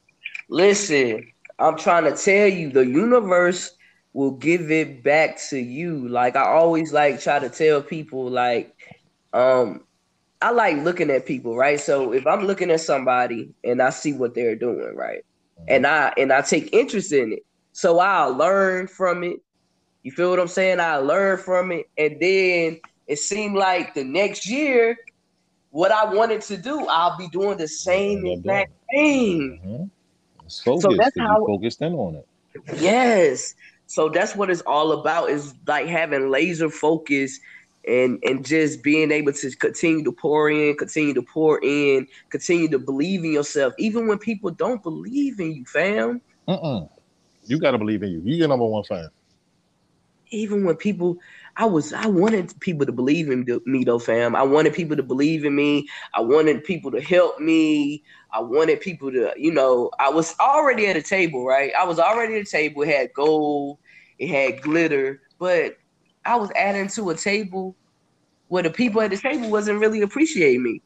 Listen, 0.48 1.26
I'm 1.58 1.76
trying 1.76 2.04
to 2.04 2.16
tell 2.16 2.46
you, 2.46 2.70
the 2.70 2.86
universe 2.86 3.72
will 4.12 4.32
give 4.32 4.70
it 4.70 5.02
back 5.02 5.38
to 5.50 5.58
you. 5.58 6.08
Like 6.08 6.36
I 6.36 6.44
always 6.44 6.92
like 6.92 7.20
try 7.20 7.38
to 7.38 7.48
tell 7.48 7.82
people, 7.82 8.30
like, 8.30 8.74
um, 9.32 9.84
I 10.40 10.50
like 10.50 10.76
looking 10.78 11.10
at 11.10 11.26
people, 11.26 11.56
right? 11.56 11.80
So 11.80 12.12
if 12.12 12.26
I'm 12.26 12.44
looking 12.46 12.70
at 12.70 12.80
somebody 12.80 13.50
and 13.64 13.82
I 13.82 13.90
see 13.90 14.12
what 14.12 14.34
they're 14.34 14.54
doing, 14.54 14.94
right, 14.94 15.24
and 15.66 15.86
I 15.86 16.12
and 16.16 16.32
I 16.32 16.42
take 16.42 16.72
interest 16.72 17.12
in 17.12 17.32
it, 17.32 17.40
so 17.72 17.98
I'll 17.98 18.34
learn 18.34 18.86
from 18.86 19.24
it. 19.24 19.40
You 20.08 20.12
feel 20.12 20.30
what 20.30 20.40
I'm 20.40 20.48
saying? 20.48 20.80
I 20.80 20.96
learned 20.96 21.42
from 21.42 21.70
it, 21.70 21.86
and 21.98 22.16
then 22.18 22.80
it 23.06 23.18
seemed 23.18 23.56
like 23.56 23.92
the 23.92 24.04
next 24.04 24.48
year, 24.48 24.96
what 25.70 25.92
I 25.92 26.14
wanted 26.14 26.40
to 26.42 26.56
do, 26.56 26.86
I'll 26.86 27.18
be 27.18 27.28
doing 27.28 27.58
the 27.58 27.68
same 27.68 28.24
exact 28.24 28.72
thing. 28.90 29.60
Mhm. 29.62 29.90
It's 30.46 30.62
focused. 30.62 30.96
that's 30.96 31.14
'cause 31.14 31.28
how- 31.28 31.44
focused 31.44 31.82
in 31.82 31.92
on 31.92 32.14
it. 32.14 32.26
Yes. 32.80 33.54
So 33.86 34.08
that's 34.08 34.34
what 34.34 34.48
it's 34.48 34.62
all 34.62 34.92
about 34.92 35.28
is 35.28 35.52
like 35.66 35.86
having 35.88 36.30
laser 36.30 36.70
focus 36.70 37.38
and 37.86 38.18
and 38.24 38.46
just 38.46 38.82
being 38.82 39.12
able 39.12 39.34
to 39.34 39.50
continue 39.56 40.02
to 40.04 40.12
pour 40.12 40.48
in, 40.48 40.74
continue 40.78 41.12
to 41.12 41.22
pour 41.22 41.60
in, 41.62 42.06
continue 42.30 42.68
to 42.68 42.78
believe 42.78 43.24
in 43.26 43.32
yourself, 43.32 43.74
even 43.78 44.06
when 44.08 44.16
people 44.16 44.50
don't 44.52 44.82
believe 44.82 45.38
in 45.38 45.52
you, 45.52 45.66
fam. 45.66 46.22
Mm-mm. 46.48 46.88
You 47.44 47.58
got 47.58 47.72
to 47.72 47.78
believe 47.78 48.02
in 48.02 48.10
you. 48.10 48.22
You 48.24 48.36
your 48.36 48.48
number 48.48 48.64
one 48.64 48.84
fan. 48.84 49.10
Even 50.30 50.64
when 50.64 50.76
people, 50.76 51.18
I 51.56 51.64
was, 51.66 51.92
I 51.92 52.06
wanted 52.06 52.58
people 52.60 52.86
to 52.86 52.92
believe 52.92 53.30
in 53.30 53.46
me 53.66 53.84
though, 53.84 53.98
fam. 53.98 54.36
I 54.36 54.42
wanted 54.42 54.74
people 54.74 54.96
to 54.96 55.02
believe 55.02 55.44
in 55.44 55.54
me. 55.54 55.88
I 56.14 56.20
wanted 56.20 56.64
people 56.64 56.90
to 56.92 57.00
help 57.00 57.40
me. 57.40 58.02
I 58.32 58.40
wanted 58.40 58.80
people 58.80 59.10
to, 59.12 59.32
you 59.36 59.52
know, 59.52 59.90
I 59.98 60.10
was 60.10 60.34
already 60.38 60.86
at 60.86 60.96
a 60.96 61.02
table, 61.02 61.46
right? 61.46 61.72
I 61.78 61.84
was 61.84 61.98
already 61.98 62.36
at 62.36 62.42
a 62.46 62.50
table. 62.50 62.82
It 62.82 62.88
had 62.88 63.12
gold, 63.14 63.78
it 64.18 64.28
had 64.28 64.62
glitter, 64.62 65.20
but 65.38 65.74
I 66.24 66.36
was 66.36 66.50
adding 66.54 66.88
to 66.88 67.10
a 67.10 67.14
table 67.14 67.76
where 68.48 68.62
the 68.62 68.70
people 68.70 69.00
at 69.00 69.10
the 69.10 69.16
table 69.16 69.50
wasn't 69.50 69.80
really 69.80 70.02
appreciating 70.02 70.62
me. 70.62 70.82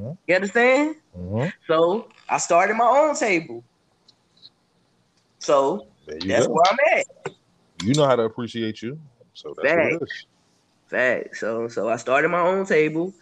Mhm. 0.00 0.16
You 0.26 0.34
understand? 0.34 0.96
Mhm. 1.16 1.52
So 1.66 2.12
I 2.28 2.38
started 2.38 2.74
my 2.74 2.86
own 2.86 3.14
table. 3.16 3.64
So 5.40 5.86
that's 6.06 6.46
go. 6.46 6.52
where 6.52 6.64
I'm 6.70 6.98
at. 6.98 7.04
You 7.86 7.94
know 7.94 8.04
how 8.04 8.16
to 8.16 8.22
appreciate 8.24 8.82
you. 8.82 8.98
So 9.34 9.54
that's 9.56 9.76
what 9.76 9.86
it 9.86 10.02
is. 10.02 10.26
Fact. 10.88 11.36
So 11.36 11.68
so 11.68 11.88
I 11.88 11.96
started 11.96 12.30
my 12.30 12.40
own 12.40 12.66
table, 12.66 13.14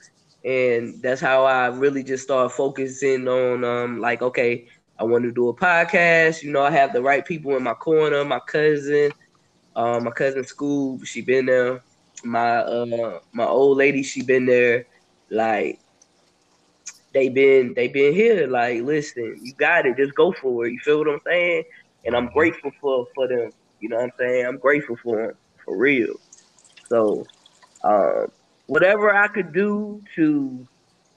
and 0.42 1.02
that's 1.02 1.20
how 1.20 1.44
I 1.44 1.66
really 1.66 2.02
just 2.02 2.24
started 2.24 2.48
focusing 2.48 3.28
on 3.28 3.62
um 3.62 4.00
like 4.00 4.22
okay, 4.22 4.66
I 4.98 5.04
want 5.04 5.24
to 5.24 5.32
do 5.32 5.48
a 5.50 5.54
podcast. 5.54 6.42
You 6.42 6.50
know, 6.50 6.62
I 6.62 6.70
have 6.70 6.94
the 6.94 7.02
right 7.02 7.24
people 7.26 7.54
in 7.56 7.62
my 7.62 7.74
corner. 7.74 8.24
My 8.24 8.40
cousin, 8.40 9.12
uh, 9.76 10.00
my 10.00 10.10
cousin 10.12 10.44
school, 10.44 10.98
she 11.04 11.20
been 11.20 11.44
there. 11.44 11.82
My 12.24 12.58
uh 12.58 13.20
my 13.32 13.44
old 13.44 13.76
lady, 13.76 14.02
she 14.02 14.22
been 14.22 14.46
there. 14.46 14.86
Like 15.30 15.78
they 17.12 17.28
been 17.28 17.74
they 17.74 17.88
been 17.88 18.14
here. 18.14 18.46
Like 18.46 18.82
listen, 18.82 19.38
you 19.42 19.52
got 19.54 19.84
it. 19.84 19.98
Just 19.98 20.14
go 20.14 20.32
for 20.32 20.66
it. 20.66 20.72
You 20.72 20.78
feel 20.80 20.98
what 21.00 21.08
I'm 21.08 21.20
saying? 21.26 21.64
And 22.06 22.16
I'm 22.16 22.30
grateful 22.32 22.72
for 22.80 23.06
for 23.14 23.28
them. 23.28 23.52
You 23.84 23.90
know 23.90 23.98
what 23.98 24.04
I'm 24.06 24.10
saying? 24.18 24.46
I'm 24.46 24.58
grateful 24.58 24.96
for 25.04 25.26
them 25.28 25.36
for 25.64 25.76
real. 25.76 26.14
So, 26.88 27.26
um, 27.84 28.28
whatever 28.66 29.14
I 29.14 29.28
could 29.28 29.52
do 29.52 30.02
to 30.16 30.66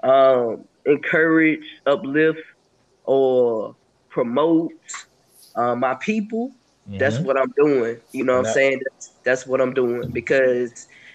um, 0.04 0.66
encourage, 0.86 1.66
uplift, 1.86 2.42
or 3.06 3.76
promote 4.10 4.72
uh, 5.56 5.76
my 5.76 5.96
people, 5.96 6.52
that's 7.00 7.20
Mhm. 7.20 7.24
what 7.24 7.40
I'm 7.40 7.54
doing. 7.58 8.02
You 8.12 8.26
know 8.26 8.34
what 8.34 8.40
I'm 8.40 8.46
saying? 8.46 8.82
That's, 8.84 9.14
that's 9.26 9.48
what 9.48 9.62
I'm 9.62 9.74
doing 9.74 10.12
because 10.14 10.74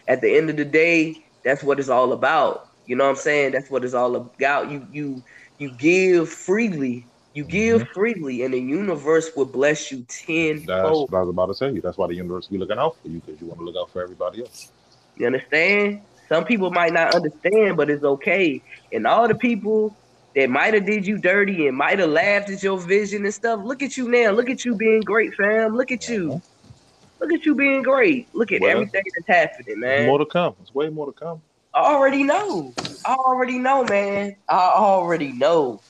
at 0.08 0.22
the 0.22 0.34
end 0.36 0.50
of 0.50 0.56
the 0.56 0.64
day, 0.64 1.16
that's 1.44 1.62
what 1.62 1.80
it's 1.80 1.90
all 1.90 2.12
about. 2.14 2.60
You 2.86 2.96
know 2.96 3.04
what 3.04 3.10
I'm 3.10 3.16
saying? 3.16 3.52
That's 3.52 3.70
what 3.70 3.84
it's 3.84 3.94
all 3.94 4.16
about. 4.16 4.70
You 4.70 4.86
you 4.90 5.22
you 5.58 5.70
give 5.78 6.30
freely. 6.30 7.11
You 7.34 7.44
give 7.44 7.82
mm-hmm. 7.82 7.92
freely, 7.92 8.42
and 8.44 8.52
the 8.52 8.60
universe 8.60 9.30
will 9.34 9.46
bless 9.46 9.90
you 9.90 10.04
tenfold. 10.08 10.66
That's 10.66 11.12
what 11.12 11.14
I 11.14 11.20
was 11.20 11.28
about 11.30 11.46
to 11.46 11.54
say. 11.54 11.78
That's 11.78 11.96
why 11.96 12.06
the 12.08 12.14
universe 12.14 12.46
be 12.46 12.58
looking 12.58 12.78
out 12.78 12.96
for 13.00 13.08
you 13.08 13.20
because 13.24 13.40
you 13.40 13.46
want 13.46 13.60
to 13.60 13.64
look 13.64 13.76
out 13.76 13.90
for 13.90 14.02
everybody 14.02 14.42
else. 14.42 14.70
You 15.16 15.26
understand? 15.26 16.02
Some 16.28 16.44
people 16.44 16.70
might 16.70 16.92
not 16.92 17.14
understand, 17.14 17.76
but 17.76 17.90
it's 17.90 18.04
okay. 18.04 18.62
And 18.92 19.06
all 19.06 19.28
the 19.28 19.34
people 19.34 19.96
that 20.34 20.48
might 20.50 20.74
have 20.74 20.86
did 20.86 21.06
you 21.06 21.18
dirty 21.18 21.66
and 21.66 21.76
might 21.76 21.98
have 21.98 22.10
laughed 22.10 22.50
at 22.50 22.62
your 22.62 22.78
vision 22.78 23.24
and 23.24 23.34
stuff. 23.34 23.60
Look 23.62 23.82
at 23.82 23.96
you 23.96 24.08
now. 24.08 24.30
Look 24.30 24.48
at 24.48 24.64
you 24.64 24.74
being 24.74 25.00
great, 25.00 25.34
fam. 25.34 25.76
Look 25.76 25.90
at 25.90 26.08
you. 26.08 26.28
Mm-hmm. 26.28 27.20
Look 27.20 27.32
at 27.32 27.46
you 27.46 27.54
being 27.54 27.82
great. 27.82 28.28
Look 28.34 28.50
at 28.50 28.60
Well, 28.60 28.70
everything 28.70 29.04
that's 29.14 29.28
happening, 29.28 29.80
man. 29.80 30.06
more 30.06 30.18
to 30.18 30.26
come. 30.26 30.54
It's 30.60 30.74
way 30.74 30.88
more 30.88 31.06
to 31.06 31.12
come. 31.12 31.40
I 31.74 31.80
already 31.80 32.22
know. 32.24 32.74
I 33.06 33.14
already 33.14 33.58
know, 33.58 33.84
man. 33.84 34.36
I 34.48 34.72
already 34.74 35.32
know. 35.32 35.80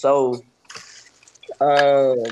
So, 0.00 0.42
um, 1.60 2.24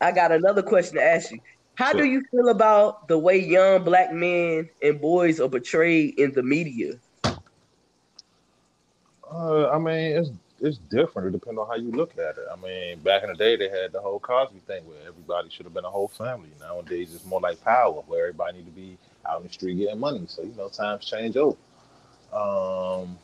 I 0.00 0.10
got 0.10 0.32
another 0.32 0.64
question 0.64 0.96
to 0.96 1.04
ask 1.04 1.30
you. 1.30 1.38
How 1.76 1.92
do 1.92 2.02
you 2.02 2.24
feel 2.32 2.48
about 2.48 3.06
the 3.06 3.16
way 3.16 3.38
young 3.38 3.84
black 3.84 4.12
men 4.12 4.68
and 4.82 5.00
boys 5.00 5.38
are 5.38 5.48
portrayed 5.48 6.18
in 6.18 6.32
the 6.32 6.42
media? 6.42 6.94
Uh, 9.30 9.70
I 9.70 9.78
mean, 9.78 10.16
it's 10.16 10.30
it's 10.60 10.78
different. 10.90 11.28
It 11.28 11.38
depends 11.38 11.56
on 11.56 11.68
how 11.68 11.76
you 11.76 11.92
look 11.92 12.18
at 12.18 12.36
it. 12.36 12.46
I 12.52 12.56
mean, 12.56 12.98
back 12.98 13.22
in 13.22 13.28
the 13.28 13.36
day, 13.36 13.54
they 13.54 13.68
had 13.68 13.92
the 13.92 14.00
whole 14.00 14.18
Cosby 14.18 14.58
thing 14.66 14.84
where 14.84 14.98
everybody 15.06 15.50
should 15.50 15.66
have 15.66 15.74
been 15.74 15.84
a 15.84 15.90
whole 15.90 16.08
family. 16.08 16.48
Nowadays, 16.58 17.14
it's 17.14 17.24
more 17.24 17.40
like 17.40 17.62
power, 17.62 18.02
where 18.08 18.26
everybody 18.26 18.58
need 18.58 18.66
to 18.66 18.72
be 18.72 18.98
out 19.24 19.40
in 19.40 19.46
the 19.46 19.52
street 19.52 19.76
getting 19.76 20.00
money. 20.00 20.24
So 20.26 20.42
you 20.42 20.54
know, 20.56 20.68
times 20.68 21.04
change 21.04 21.36
over. 21.36 21.56
Um, 22.32 23.16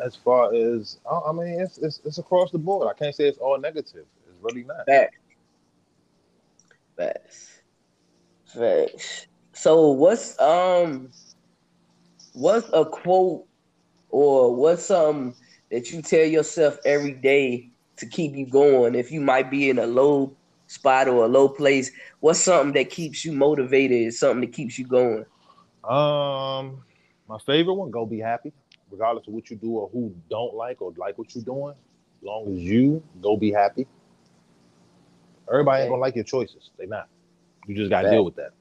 as 0.00 0.16
far 0.16 0.54
as 0.54 0.98
I 1.10 1.18
I 1.28 1.32
mean, 1.32 1.60
it's, 1.60 1.78
it's 1.78 2.00
it's 2.04 2.18
across 2.18 2.50
the 2.50 2.58
board. 2.58 2.88
I 2.88 2.98
can't 2.98 3.14
say 3.14 3.28
it's 3.28 3.38
all 3.38 3.58
negative. 3.58 4.06
It's 4.28 4.42
really 4.42 4.64
not. 4.64 4.86
Facts. 4.86 5.16
Facts. 6.96 7.62
Facts. 8.46 9.26
So 9.52 9.90
what's 9.90 10.38
um 10.40 11.10
what's 12.32 12.68
a 12.72 12.84
quote 12.84 13.46
or 14.10 14.54
what's 14.54 14.86
something 14.86 15.34
that 15.70 15.90
you 15.90 16.02
tell 16.02 16.24
yourself 16.24 16.78
every 16.84 17.12
day 17.12 17.70
to 17.96 18.06
keep 18.06 18.34
you 18.34 18.46
going 18.46 18.94
if 18.94 19.10
you 19.10 19.20
might 19.20 19.50
be 19.50 19.70
in 19.70 19.78
a 19.78 19.86
low 19.86 20.34
spot 20.66 21.08
or 21.08 21.24
a 21.24 21.28
low 21.28 21.48
place? 21.48 21.90
What's 22.20 22.40
something 22.40 22.72
that 22.74 22.90
keeps 22.90 23.24
you 23.24 23.32
motivated, 23.32 24.14
something 24.14 24.40
that 24.42 24.52
keeps 24.52 24.78
you 24.78 24.86
going? 24.86 25.24
Um, 25.84 26.82
my 27.28 27.38
favorite 27.44 27.74
one, 27.74 27.90
go 27.90 28.06
be 28.06 28.20
happy, 28.20 28.52
regardless 28.92 29.26
of 29.26 29.32
what 29.32 29.50
you 29.50 29.56
do 29.56 29.72
or 29.72 29.88
who 29.92 30.14
don't 30.30 30.54
like 30.54 30.80
or 30.80 30.92
like 30.96 31.18
what 31.18 31.34
you're 31.34 31.42
doing. 31.42 31.74
As 31.74 32.26
long 32.26 32.52
as 32.52 32.58
you 32.60 33.02
go 33.20 33.36
be 33.36 33.50
happy. 33.50 33.86
Everybody 35.50 35.82
ain't 35.82 35.90
gonna 35.90 36.00
like 36.00 36.14
your 36.14 36.24
choices. 36.24 36.70
They 36.78 36.86
not. 36.86 37.08
You 37.66 37.74
just 37.74 37.90
gotta 37.90 38.06
Fact. 38.06 38.12
deal 38.12 38.24
with 38.24 38.36
that. 38.36 38.52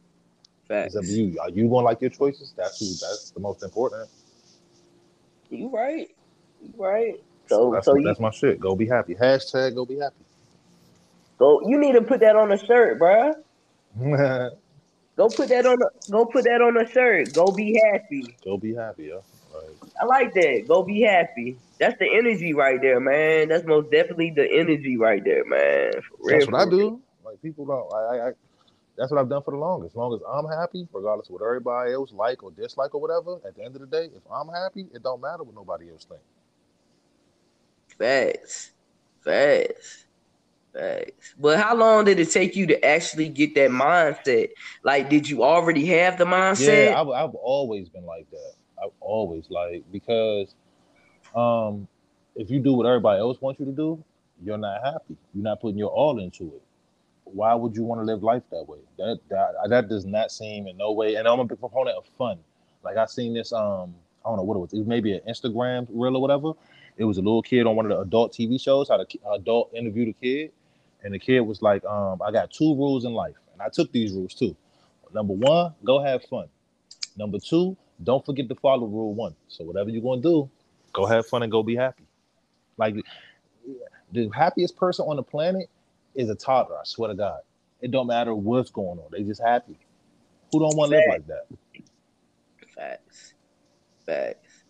Facts. 0.67 0.87
It's 0.87 0.95
up 0.95 1.03
to 1.03 1.11
you. 1.11 1.39
Are 1.39 1.49
you 1.49 1.69
gonna 1.69 1.85
like 1.85 2.01
your 2.01 2.09
choices? 2.09 2.53
That's 2.57 2.79
who. 2.79 2.87
That's 2.87 3.31
the 3.31 3.39
most 3.39 3.61
important. 3.61 4.09
You 5.49 5.69
right. 5.69 6.09
You 6.61 6.73
right. 6.77 7.15
So 7.47 7.71
that's 7.71 7.85
so 7.85 7.95
you 7.95 8.05
that's 8.05 8.19
my 8.19 8.31
shit. 8.31 8.59
Go 8.59 8.75
be 8.75 8.87
happy. 8.87 9.13
Hashtag 9.13 9.75
go 9.75 9.85
be 9.85 9.99
happy. 9.99 10.15
go 11.37 11.61
you 11.69 11.77
need 11.77 11.93
to 11.93 12.01
put 12.01 12.21
that 12.21 12.35
on 12.35 12.51
a 12.51 12.57
shirt, 12.57 12.99
bruh. 12.99 13.33
Go 15.17 15.27
put 15.27 15.49
that 15.49 15.65
on 15.65 15.77
a 15.81 16.11
go 16.11 16.25
put 16.25 16.45
that 16.45 16.61
on 16.61 16.77
a 16.77 16.89
shirt. 16.89 17.33
Go 17.33 17.51
be 17.51 17.79
happy. 17.91 18.33
go 18.43 18.57
be 18.57 18.73
happy, 18.73 19.07
yo. 19.07 19.23
I 19.99 20.05
like 20.05 20.33
that. 20.33 20.65
Go 20.67 20.83
be 20.83 21.01
happy. 21.01 21.57
That's 21.79 21.97
the 21.97 22.07
energy 22.07 22.53
right 22.53 22.79
there, 22.81 22.99
man. 22.99 23.49
That's 23.49 23.65
most 23.65 23.91
definitely 23.91 24.31
the 24.31 24.47
energy 24.51 24.97
right 24.97 25.23
there, 25.23 25.43
man. 25.45 25.91
Real, 26.19 26.39
that's 26.39 26.51
what 26.51 26.67
I 26.67 26.69
do. 26.69 27.01
Like 27.25 27.41
people 27.41 27.65
don't. 27.65 27.91
I, 27.93 27.97
I, 27.97 28.27
I. 28.29 28.31
That's 28.97 29.09
what 29.09 29.19
I've 29.19 29.29
done 29.29 29.41
for 29.41 29.51
the 29.51 29.57
longest. 29.57 29.93
As 29.93 29.95
long 29.95 30.13
as 30.13 30.21
I'm 30.29 30.45
happy, 30.59 30.87
regardless 30.93 31.27
of 31.27 31.33
what 31.33 31.41
everybody 31.41 31.93
else 31.93 32.11
like 32.11 32.43
or 32.43 32.51
dislike 32.51 32.93
or 32.93 33.01
whatever. 33.01 33.39
At 33.47 33.55
the 33.55 33.63
end 33.63 33.75
of 33.75 33.81
the 33.81 33.87
day, 33.87 34.05
if 34.15 34.21
I'm 34.31 34.49
happy, 34.49 34.87
it 34.93 35.01
don't 35.01 35.21
matter 35.21 35.43
what 35.43 35.55
nobody 35.55 35.89
else 35.89 36.05
thinks. 36.05 36.23
Facts. 37.97 38.71
Facts. 39.23 40.05
Facts. 40.73 41.33
But 41.39 41.59
how 41.59 41.75
long 41.75 42.05
did 42.05 42.19
it 42.19 42.31
take 42.31 42.55
you 42.55 42.67
to 42.67 42.85
actually 42.85 43.29
get 43.29 43.55
that 43.55 43.71
mindset? 43.71 44.49
Like, 44.83 45.09
did 45.09 45.27
you 45.27 45.43
already 45.43 45.85
have 45.87 46.17
the 46.17 46.25
mindset? 46.25 46.89
Yeah, 46.91 47.01
I've, 47.01 47.09
I've 47.09 47.35
always 47.35 47.89
been 47.89 48.05
like 48.05 48.29
that. 48.31 48.53
I've 48.81 48.91
always 48.99 49.45
like 49.49 49.83
because 49.91 50.55
um 51.35 51.87
if 52.35 52.49
you 52.49 52.59
do 52.59 52.73
what 52.73 52.85
everybody 52.85 53.19
else 53.19 53.41
wants 53.41 53.59
you 53.59 53.65
to 53.65 53.71
do, 53.71 54.03
you're 54.43 54.57
not 54.57 54.83
happy. 54.83 55.17
You're 55.33 55.43
not 55.43 55.61
putting 55.61 55.77
your 55.77 55.89
all 55.89 56.19
into 56.19 56.45
it. 56.45 56.61
Why 57.25 57.53
would 57.53 57.75
you 57.75 57.83
want 57.83 58.01
to 58.01 58.05
live 58.05 58.23
life 58.23 58.43
that 58.51 58.63
way? 58.67 58.79
That 58.97 59.19
that 59.29 59.53
that 59.69 59.89
does 59.89 60.05
not 60.05 60.31
seem 60.31 60.67
in 60.67 60.77
no 60.77 60.91
way. 60.91 61.15
And 61.15 61.27
I'm 61.27 61.39
a 61.39 61.45
big 61.45 61.59
proponent 61.59 61.97
of 61.97 62.05
fun. 62.17 62.39
Like 62.83 62.97
I 62.97 63.05
seen 63.05 63.33
this 63.33 63.53
um 63.53 63.95
I 64.25 64.29
don't 64.29 64.37
know 64.37 64.43
what 64.43 64.55
it 64.55 64.59
was. 64.59 64.73
It 64.73 64.77
was 64.79 64.87
maybe 64.87 65.13
an 65.13 65.21
Instagram 65.27 65.87
reel 65.89 66.15
or 66.15 66.21
whatever. 66.21 66.53
It 66.97 67.05
was 67.05 67.17
a 67.17 67.21
little 67.21 67.41
kid 67.41 67.65
on 67.65 67.75
one 67.75 67.85
of 67.85 67.89
the 67.89 67.99
adult 67.99 68.33
TV 68.33 68.61
shows. 68.61 68.89
How 68.89 68.97
the 68.97 69.07
adult 69.33 69.73
interviewed 69.73 70.09
a 70.09 70.13
kid, 70.13 70.51
and 71.03 71.13
the 71.13 71.19
kid 71.19 71.41
was 71.41 71.61
like, 71.61 71.83
um, 71.85 72.21
"I 72.21 72.31
got 72.31 72.51
two 72.51 72.75
rules 72.75 73.05
in 73.05 73.13
life, 73.13 73.35
and 73.53 73.61
I 73.61 73.69
took 73.69 73.91
these 73.91 74.13
rules 74.13 74.33
too. 74.33 74.55
Number 75.13 75.33
one, 75.33 75.73
go 75.83 76.01
have 76.01 76.23
fun. 76.25 76.47
Number 77.17 77.39
two, 77.39 77.75
don't 78.03 78.25
forget 78.25 78.49
to 78.49 78.55
follow 78.55 78.87
rule 78.87 79.13
one. 79.13 79.35
So 79.47 79.63
whatever 79.63 79.89
you're 79.89 80.01
gonna 80.01 80.21
do, 80.21 80.49
go 80.93 81.05
have 81.05 81.27
fun 81.27 81.43
and 81.43 81.51
go 81.51 81.63
be 81.63 81.75
happy. 81.75 82.03
Like 82.77 82.95
the 84.11 84.29
happiest 84.33 84.75
person 84.75 85.05
on 85.07 85.15
the 85.15 85.23
planet 85.23 85.69
is 86.15 86.29
a 86.29 86.35
toddler. 86.35 86.77
I 86.77 86.83
swear 86.83 87.09
to 87.09 87.15
God, 87.15 87.39
it 87.79 87.91
don't 87.91 88.07
matter 88.07 88.33
what's 88.33 88.69
going 88.69 88.99
on. 88.99 89.05
They 89.11 89.23
just 89.23 89.41
happy. 89.41 89.77
Who 90.51 90.59
don't 90.59 90.75
want 90.75 90.91
to 90.91 90.97
live 90.97 91.05
like 91.09 91.27
that? 91.27 91.45
Facts. 92.75 93.33
Facts. 94.05 94.63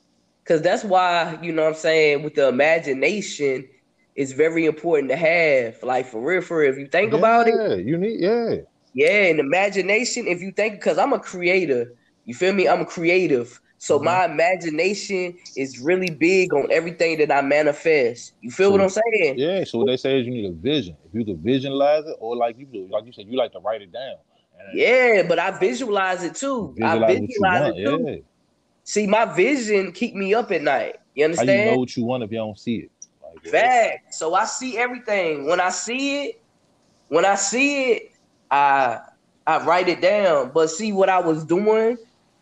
Cause 0.45 0.61
that's 0.61 0.83
why, 0.83 1.39
you 1.41 1.53
know 1.53 1.63
what 1.63 1.69
I'm 1.69 1.75
saying, 1.75 2.23
with 2.23 2.35
the 2.35 2.49
imagination, 2.49 3.67
it's 4.15 4.33
very 4.33 4.65
important 4.65 5.09
to 5.09 5.15
have. 5.15 5.81
Like 5.81 6.05
for 6.05 6.21
real, 6.21 6.41
for 6.41 6.59
real. 6.59 6.71
If 6.71 6.77
you 6.77 6.87
think 6.87 7.13
about 7.13 7.47
it, 7.47 7.55
Yeah, 7.55 7.75
you 7.75 7.97
need 7.97 8.19
yeah. 8.19 8.55
Yeah, 8.93 9.27
and 9.27 9.39
imagination. 9.39 10.27
If 10.27 10.41
you 10.41 10.51
think, 10.51 10.73
because 10.75 10.97
I'm 10.97 11.13
a 11.13 11.19
creator, 11.19 11.93
you 12.31 12.35
feel 12.35 12.53
me? 12.53 12.67
I'm 12.67 12.85
creative, 12.85 13.59
so 13.77 13.99
Mhm. 13.99 14.03
my 14.05 14.25
imagination 14.25 15.35
is 15.57 15.79
really 15.79 16.09
big 16.09 16.53
on 16.53 16.71
everything 16.71 17.17
that 17.17 17.29
I 17.31 17.41
manifest. 17.41 18.33
You 18.39 18.51
feel 18.51 18.71
what 18.71 18.81
I'm 18.81 18.89
saying? 18.89 19.37
Yeah, 19.37 19.65
so 19.65 19.79
what 19.79 19.87
they 19.87 19.97
say 19.97 20.19
is 20.19 20.25
you 20.25 20.31
need 20.31 20.45
a 20.45 20.53
vision. 20.53 20.95
If 21.05 21.13
you 21.13 21.25
could 21.25 21.39
visualize 21.39 22.05
it, 22.05 22.15
or 22.19 22.37
like 22.37 22.57
you 22.57 22.65
do, 22.65 22.87
like 22.89 23.05
you 23.05 23.11
said, 23.11 23.25
you 23.27 23.37
like 23.37 23.51
to 23.51 23.59
write 23.59 23.81
it 23.81 23.91
down. 23.91 24.15
And 24.57 24.79
Yeah, 24.79 25.23
but 25.27 25.39
I 25.39 25.51
visualize 25.51 26.23
it 26.23 26.35
too. 26.35 26.73
I 26.81 26.93
Visualize 26.93 27.19
you 27.19 27.27
visualize 27.27 27.77
it 27.77 27.85
too. 27.85 28.05
Yeah. 28.07 28.15
See, 28.83 29.07
my 29.07 29.25
vision 29.25 29.91
keep 29.91 30.15
me 30.15 30.33
up 30.33 30.51
at 30.51 30.61
night. 30.61 30.95
You 31.13 31.25
understand? 31.25 31.49
How 31.49 31.55
you 31.55 31.65
know 31.71 31.79
what 31.79 31.97
you 31.97 32.05
want 32.05 32.23
if 32.23 32.31
you 32.31 32.37
don't 32.37 32.57
see 32.57 32.77
it? 32.77 32.91
Like. 33.21 33.45
Fact. 33.45 34.13
So 34.13 34.33
I 34.33 34.45
see 34.45 34.77
everything. 34.77 35.47
When 35.47 35.59
I 35.59 35.69
see 35.69 36.25
it, 36.25 36.35
when 37.07 37.25
I 37.25 37.35
see 37.35 37.91
it, 37.91 38.03
I 38.49 38.99
I 39.45 39.65
write 39.65 39.89
it 39.89 40.01
down. 40.01 40.51
But 40.53 40.69
see 40.69 40.93
what 40.93 41.09
I 41.09 41.19
was 41.19 41.43
doing, 41.43 41.97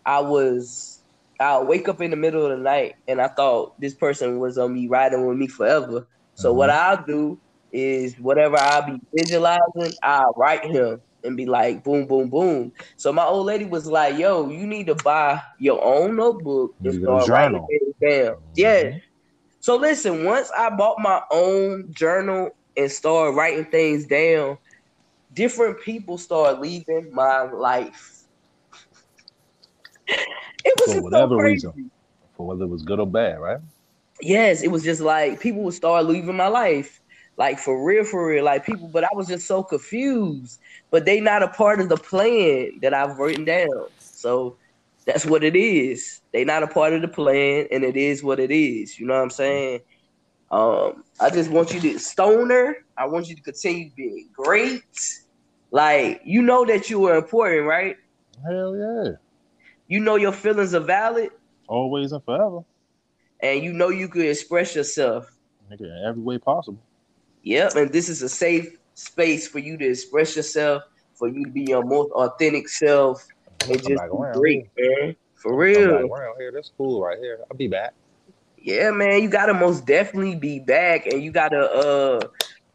I 0.10 0.22
was 0.22 1.04
I 1.40 1.62
wake 1.62 1.88
up 1.88 2.02
in 2.02 2.10
the 2.10 2.18
middle 2.18 2.44
of 2.44 2.58
the 2.58 2.64
night 2.64 2.96
and 3.08 3.22
I 3.22 3.28
thought 3.28 3.80
this 3.80 3.94
person 3.94 4.40
was 4.40 4.58
on 4.58 4.74
me 4.74 4.88
riding 4.88 5.28
with 5.28 5.38
me 5.38 5.48
forever. 5.48 6.08
So 6.34 6.52
what 6.52 6.72
I'll 6.72 7.06
do 7.06 7.40
is 7.72 8.16
whatever 8.20 8.58
I'll 8.58 8.88
be 8.88 9.00
visualizing, 9.14 9.94
I'll 10.02 10.34
write 10.36 10.66
him 10.66 11.00
and 11.24 11.38
be 11.38 11.46
like 11.46 11.84
boom, 11.84 12.08
boom, 12.08 12.30
boom. 12.30 12.72
So 12.98 13.14
my 13.14 13.24
old 13.24 13.46
lady 13.46 13.66
was 13.66 13.86
like, 13.86 14.18
yo, 14.18 14.50
you 14.50 14.66
need 14.66 14.88
to 14.88 14.96
buy 14.96 15.42
your 15.60 15.84
own 15.84 16.16
notebook 16.16 16.72
and 16.84 16.88
a 16.88 17.02
start 17.02 17.30
writing 17.30 17.62
journal. 17.62 17.68
down. 18.02 18.38
Yeah. 18.56 18.98
So 19.60 19.76
listen, 19.76 20.24
once 20.26 20.50
I 20.58 20.72
bought 20.72 21.00
my 21.00 21.22
own 21.32 21.92
journal 21.92 22.50
and 22.76 22.92
started 22.92 23.38
writing 23.38 23.66
things 23.66 24.08
down, 24.08 24.58
different 25.34 25.82
people 25.82 26.18
started 26.18 26.62
leaving 26.62 27.12
my 27.14 27.44
life. 27.44 28.19
It 30.70 30.80
was 30.80 30.94
For 30.94 31.02
whatever 31.02 31.30
so 31.30 31.42
reason. 31.42 31.92
For 32.38 32.46
whether 32.46 32.64
it 32.64 32.68
was 32.68 32.84
good 32.84 33.00
or 33.00 33.08
bad, 33.08 33.40
right? 33.40 33.60
Yes, 34.22 34.62
it 34.62 34.68
was 34.70 34.84
just 34.84 35.02
like 35.02 35.40
people 35.40 35.64
would 35.64 35.74
start 35.74 36.06
leaving 36.06 36.38
my 36.38 36.48
life. 36.48 37.02
Like 37.38 37.58
for 37.58 37.84
real, 37.84 38.04
for 38.04 38.28
real. 38.28 38.46
Like 38.46 38.66
people, 38.66 38.88
but 38.88 39.04
I 39.04 39.10
was 39.14 39.28
just 39.28 39.48
so 39.48 39.64
confused. 39.64 40.60
But 40.92 41.06
they 41.06 41.22
not 41.22 41.42
a 41.42 41.48
part 41.48 41.80
of 41.80 41.90
the 41.90 41.98
plan 41.98 42.80
that 42.82 42.94
I've 42.94 43.18
written 43.18 43.46
down. 43.46 43.88
So 43.98 44.58
that's 45.06 45.26
what 45.26 45.44
it 45.44 45.56
is. 45.56 46.22
They 46.34 46.46
not 46.46 46.62
a 46.62 46.68
part 46.68 46.94
of 46.94 47.02
the 47.02 47.08
plan, 47.08 47.68
and 47.72 47.84
it 47.84 47.98
is 47.98 48.24
what 48.24 48.40
it 48.40 48.52
is. 48.52 49.00
You 49.00 49.08
know 49.08 49.16
what 49.16 49.24
I'm 49.24 49.30
saying? 49.32 49.80
Um, 50.52 51.04
I 51.20 51.32
just 51.32 51.50
want 51.50 51.74
you 51.74 51.80
to 51.82 51.98
stoner. 51.98 52.76
I 52.96 53.08
want 53.08 53.28
you 53.28 53.36
to 53.36 53.42
continue 53.42 53.90
being 53.96 54.30
great. 54.34 54.84
Like 55.72 56.22
you 56.26 56.44
know 56.44 56.64
that 56.66 56.92
you 56.92 57.06
are 57.06 57.16
important, 57.16 57.66
right? 57.66 57.96
Hell 58.46 58.76
yeah. 58.78 59.14
You 59.90 60.00
know 60.00 60.16
your 60.16 60.32
feelings 60.32 60.76
are 60.76 60.80
valid, 60.80 61.32
Always 61.68 62.12
and 62.12 62.24
forever. 62.24 62.60
and 63.42 63.64
you 63.64 63.74
know 63.74 63.90
you 63.90 64.08
could 64.08 64.26
express 64.26 64.76
yourself. 64.76 65.36
Nigga, 65.72 66.08
every 66.08 66.22
way 66.22 66.38
possible. 66.38 66.80
Yep, 67.42 67.76
and 67.76 67.92
this 67.92 68.08
is 68.08 68.22
a 68.22 68.30
safe 68.30 68.68
space 68.94 69.48
for 69.48 69.58
you 69.60 69.78
to 69.78 69.86
express 69.90 70.36
yourself, 70.36 70.84
for 71.16 71.28
you 71.28 71.44
to 71.46 71.52
be 71.52 71.64
your 71.64 71.84
most 71.84 72.12
authentic 72.12 72.70
self, 72.70 73.26
and 73.62 73.82
just 73.82 74.04
around 74.04 74.34
great, 74.34 74.70
man. 74.78 75.16
For 75.36 75.58
real. 75.58 76.08
around 76.14 76.36
here. 76.38 76.52
That's 76.54 76.72
cool 76.78 77.02
right 77.02 77.18
here. 77.18 77.40
I'll 77.50 77.58
be 77.58 77.68
back. 77.68 77.94
Yeah, 78.62 78.92
man, 78.92 79.24
you 79.24 79.30
gotta 79.30 79.54
most 79.54 79.88
definitely 79.88 80.36
be 80.36 80.60
back, 80.60 81.08
and 81.08 81.24
you 81.24 81.32
gotta 81.32 81.62
uh 81.62 82.28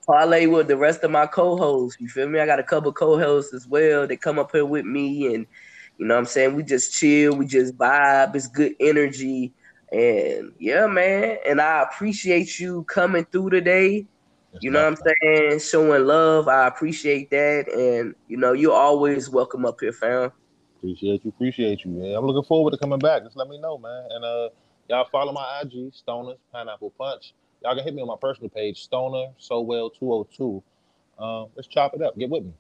parlay 0.07 0.47
with 0.47 0.67
the 0.67 0.77
rest 0.77 1.05
of 1.05 1.11
my 1.13 1.27
co-hosts. 1.27 2.01
You 2.01 2.09
feel 2.09 2.29
me? 2.29 2.41
I 2.41 2.47
got 2.47 2.59
a 2.59 2.65
couple 2.65 2.93
co-hosts 2.93 3.55
as 3.55 3.69
well 3.69 4.07
that 4.07 4.21
come 4.21 4.39
up 4.39 4.51
here 4.53 4.65
with 4.65 4.85
me, 4.85 5.33
and 5.35 5.47
you 5.99 6.07
know 6.07 6.15
what 6.15 6.21
I'm 6.21 6.27
saying 6.27 6.55
we 6.55 6.63
just 6.63 6.95
chill, 6.95 7.37
we 7.37 7.47
just 7.47 7.77
vibe. 7.77 8.35
It's 8.35 8.49
good 8.49 8.75
energy, 8.81 9.53
and 9.93 10.53
yeah, 10.59 10.87
man. 10.87 11.39
And 11.47 11.61
I 11.61 11.83
appreciate 11.83 12.59
you 12.59 12.85
coming 12.85 13.25
through 13.27 13.51
today. 13.51 14.07
You 14.61 14.71
know 14.71 14.83
what 14.83 14.99
I'm 14.99 15.15
saying? 15.23 15.59
Showing 15.61 16.07
love. 16.07 16.49
I 16.49 16.67
appreciate 16.67 17.31
that, 17.31 17.69
and 17.69 18.15
you 18.29 18.37
know 18.37 18.53
you're 18.53 18.75
always 18.75 19.29
welcome 19.29 19.65
up 19.65 19.81
here, 19.81 19.93
fam. 19.93 20.33
Appreciate 20.79 21.25
you, 21.25 21.31
appreciate 21.31 21.85
you, 21.85 21.91
man. 21.91 22.15
I'm 22.15 22.27
looking 22.27 22.47
forward 22.47 22.73
to 22.73 22.79
coming 22.79 22.99
back. 22.99 23.25
Just 23.25 23.37
let 23.37 23.49
me 23.49 23.59
know, 23.59 23.79
man. 23.79 24.09
And 24.11 24.25
uh, 24.25 24.49
y'all 24.89 25.09
follow 25.11 25.33
my 25.33 25.63
IG, 25.63 25.93
Stoners 25.93 26.37
Pineapple 26.53 26.91
Punch. 26.91 27.35
Y'all 27.63 27.75
can 27.75 27.85
hit 27.85 27.95
me 27.95 28.03
on 28.03 28.09
my 28.09 28.17
personal 28.21 28.51
page, 28.51 28.83
Stoner 28.83 29.33
Sowell 29.39 29.91
202. 29.91 30.63
Um, 31.19 31.47
let's 31.57 31.69
chop 31.69 31.95
it 31.95 32.03
up. 32.03 32.19
Get 32.19 32.29
with 32.29 32.45
me. 32.45 32.53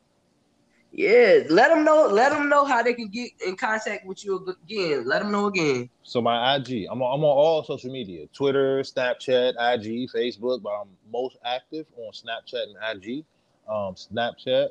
Yeah, 0.96 1.40
let 1.50 1.70
them 1.70 1.84
know. 1.84 2.06
Let 2.06 2.30
them 2.30 2.48
know 2.48 2.64
how 2.64 2.80
they 2.80 2.94
can 2.94 3.08
get 3.08 3.32
in 3.44 3.56
contact 3.56 4.06
with 4.06 4.24
you 4.24 4.56
again. 4.64 5.04
Let 5.04 5.22
them 5.22 5.32
know 5.32 5.46
again. 5.46 5.90
So 6.04 6.22
my 6.22 6.54
IG, 6.54 6.86
I'm 6.88 7.02
on, 7.02 7.18
I'm 7.18 7.24
on 7.24 7.36
all 7.36 7.64
social 7.64 7.90
media: 7.90 8.28
Twitter, 8.32 8.78
Snapchat, 8.80 9.54
IG, 9.58 10.08
Facebook. 10.14 10.62
But 10.62 10.70
I'm 10.70 10.88
most 11.12 11.36
active 11.44 11.86
on 11.96 12.12
Snapchat 12.12 12.66
and 12.68 13.04
IG. 13.04 13.24
Um, 13.68 13.96
Snapchat, 13.96 14.68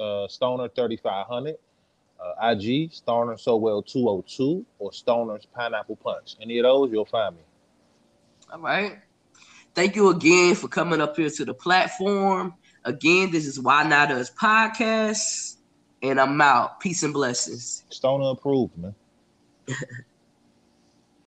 uh, 0.00 0.26
Stoner 0.28 0.68
3500. 0.68 1.56
Uh, 2.18 2.50
IG, 2.50 2.90
Stoner 2.90 3.36
Sowell 3.36 3.82
202, 3.82 4.64
or 4.78 4.92
Stoner's 4.92 5.46
Pineapple 5.54 5.96
Punch. 5.96 6.36
Any 6.40 6.58
of 6.58 6.64
those, 6.64 6.90
you'll 6.90 7.04
find 7.04 7.36
me. 7.36 7.42
All 8.50 8.58
right. 8.58 8.98
Thank 9.74 9.96
you 9.96 10.08
again 10.08 10.54
for 10.54 10.66
coming 10.66 11.02
up 11.02 11.14
here 11.14 11.28
to 11.28 11.44
the 11.44 11.54
platform. 11.54 12.54
Again, 12.84 13.30
this 13.30 13.46
is 13.46 13.60
Why 13.60 13.82
Not 13.82 14.10
Us 14.10 14.30
podcast, 14.30 15.57
and 16.02 16.20
I'm 16.20 16.40
out. 16.40 16.80
Peace 16.80 17.02
and 17.02 17.12
blessings. 17.12 17.84
Stoner 17.90 18.30
approved, 18.30 18.76
man. 18.78 18.94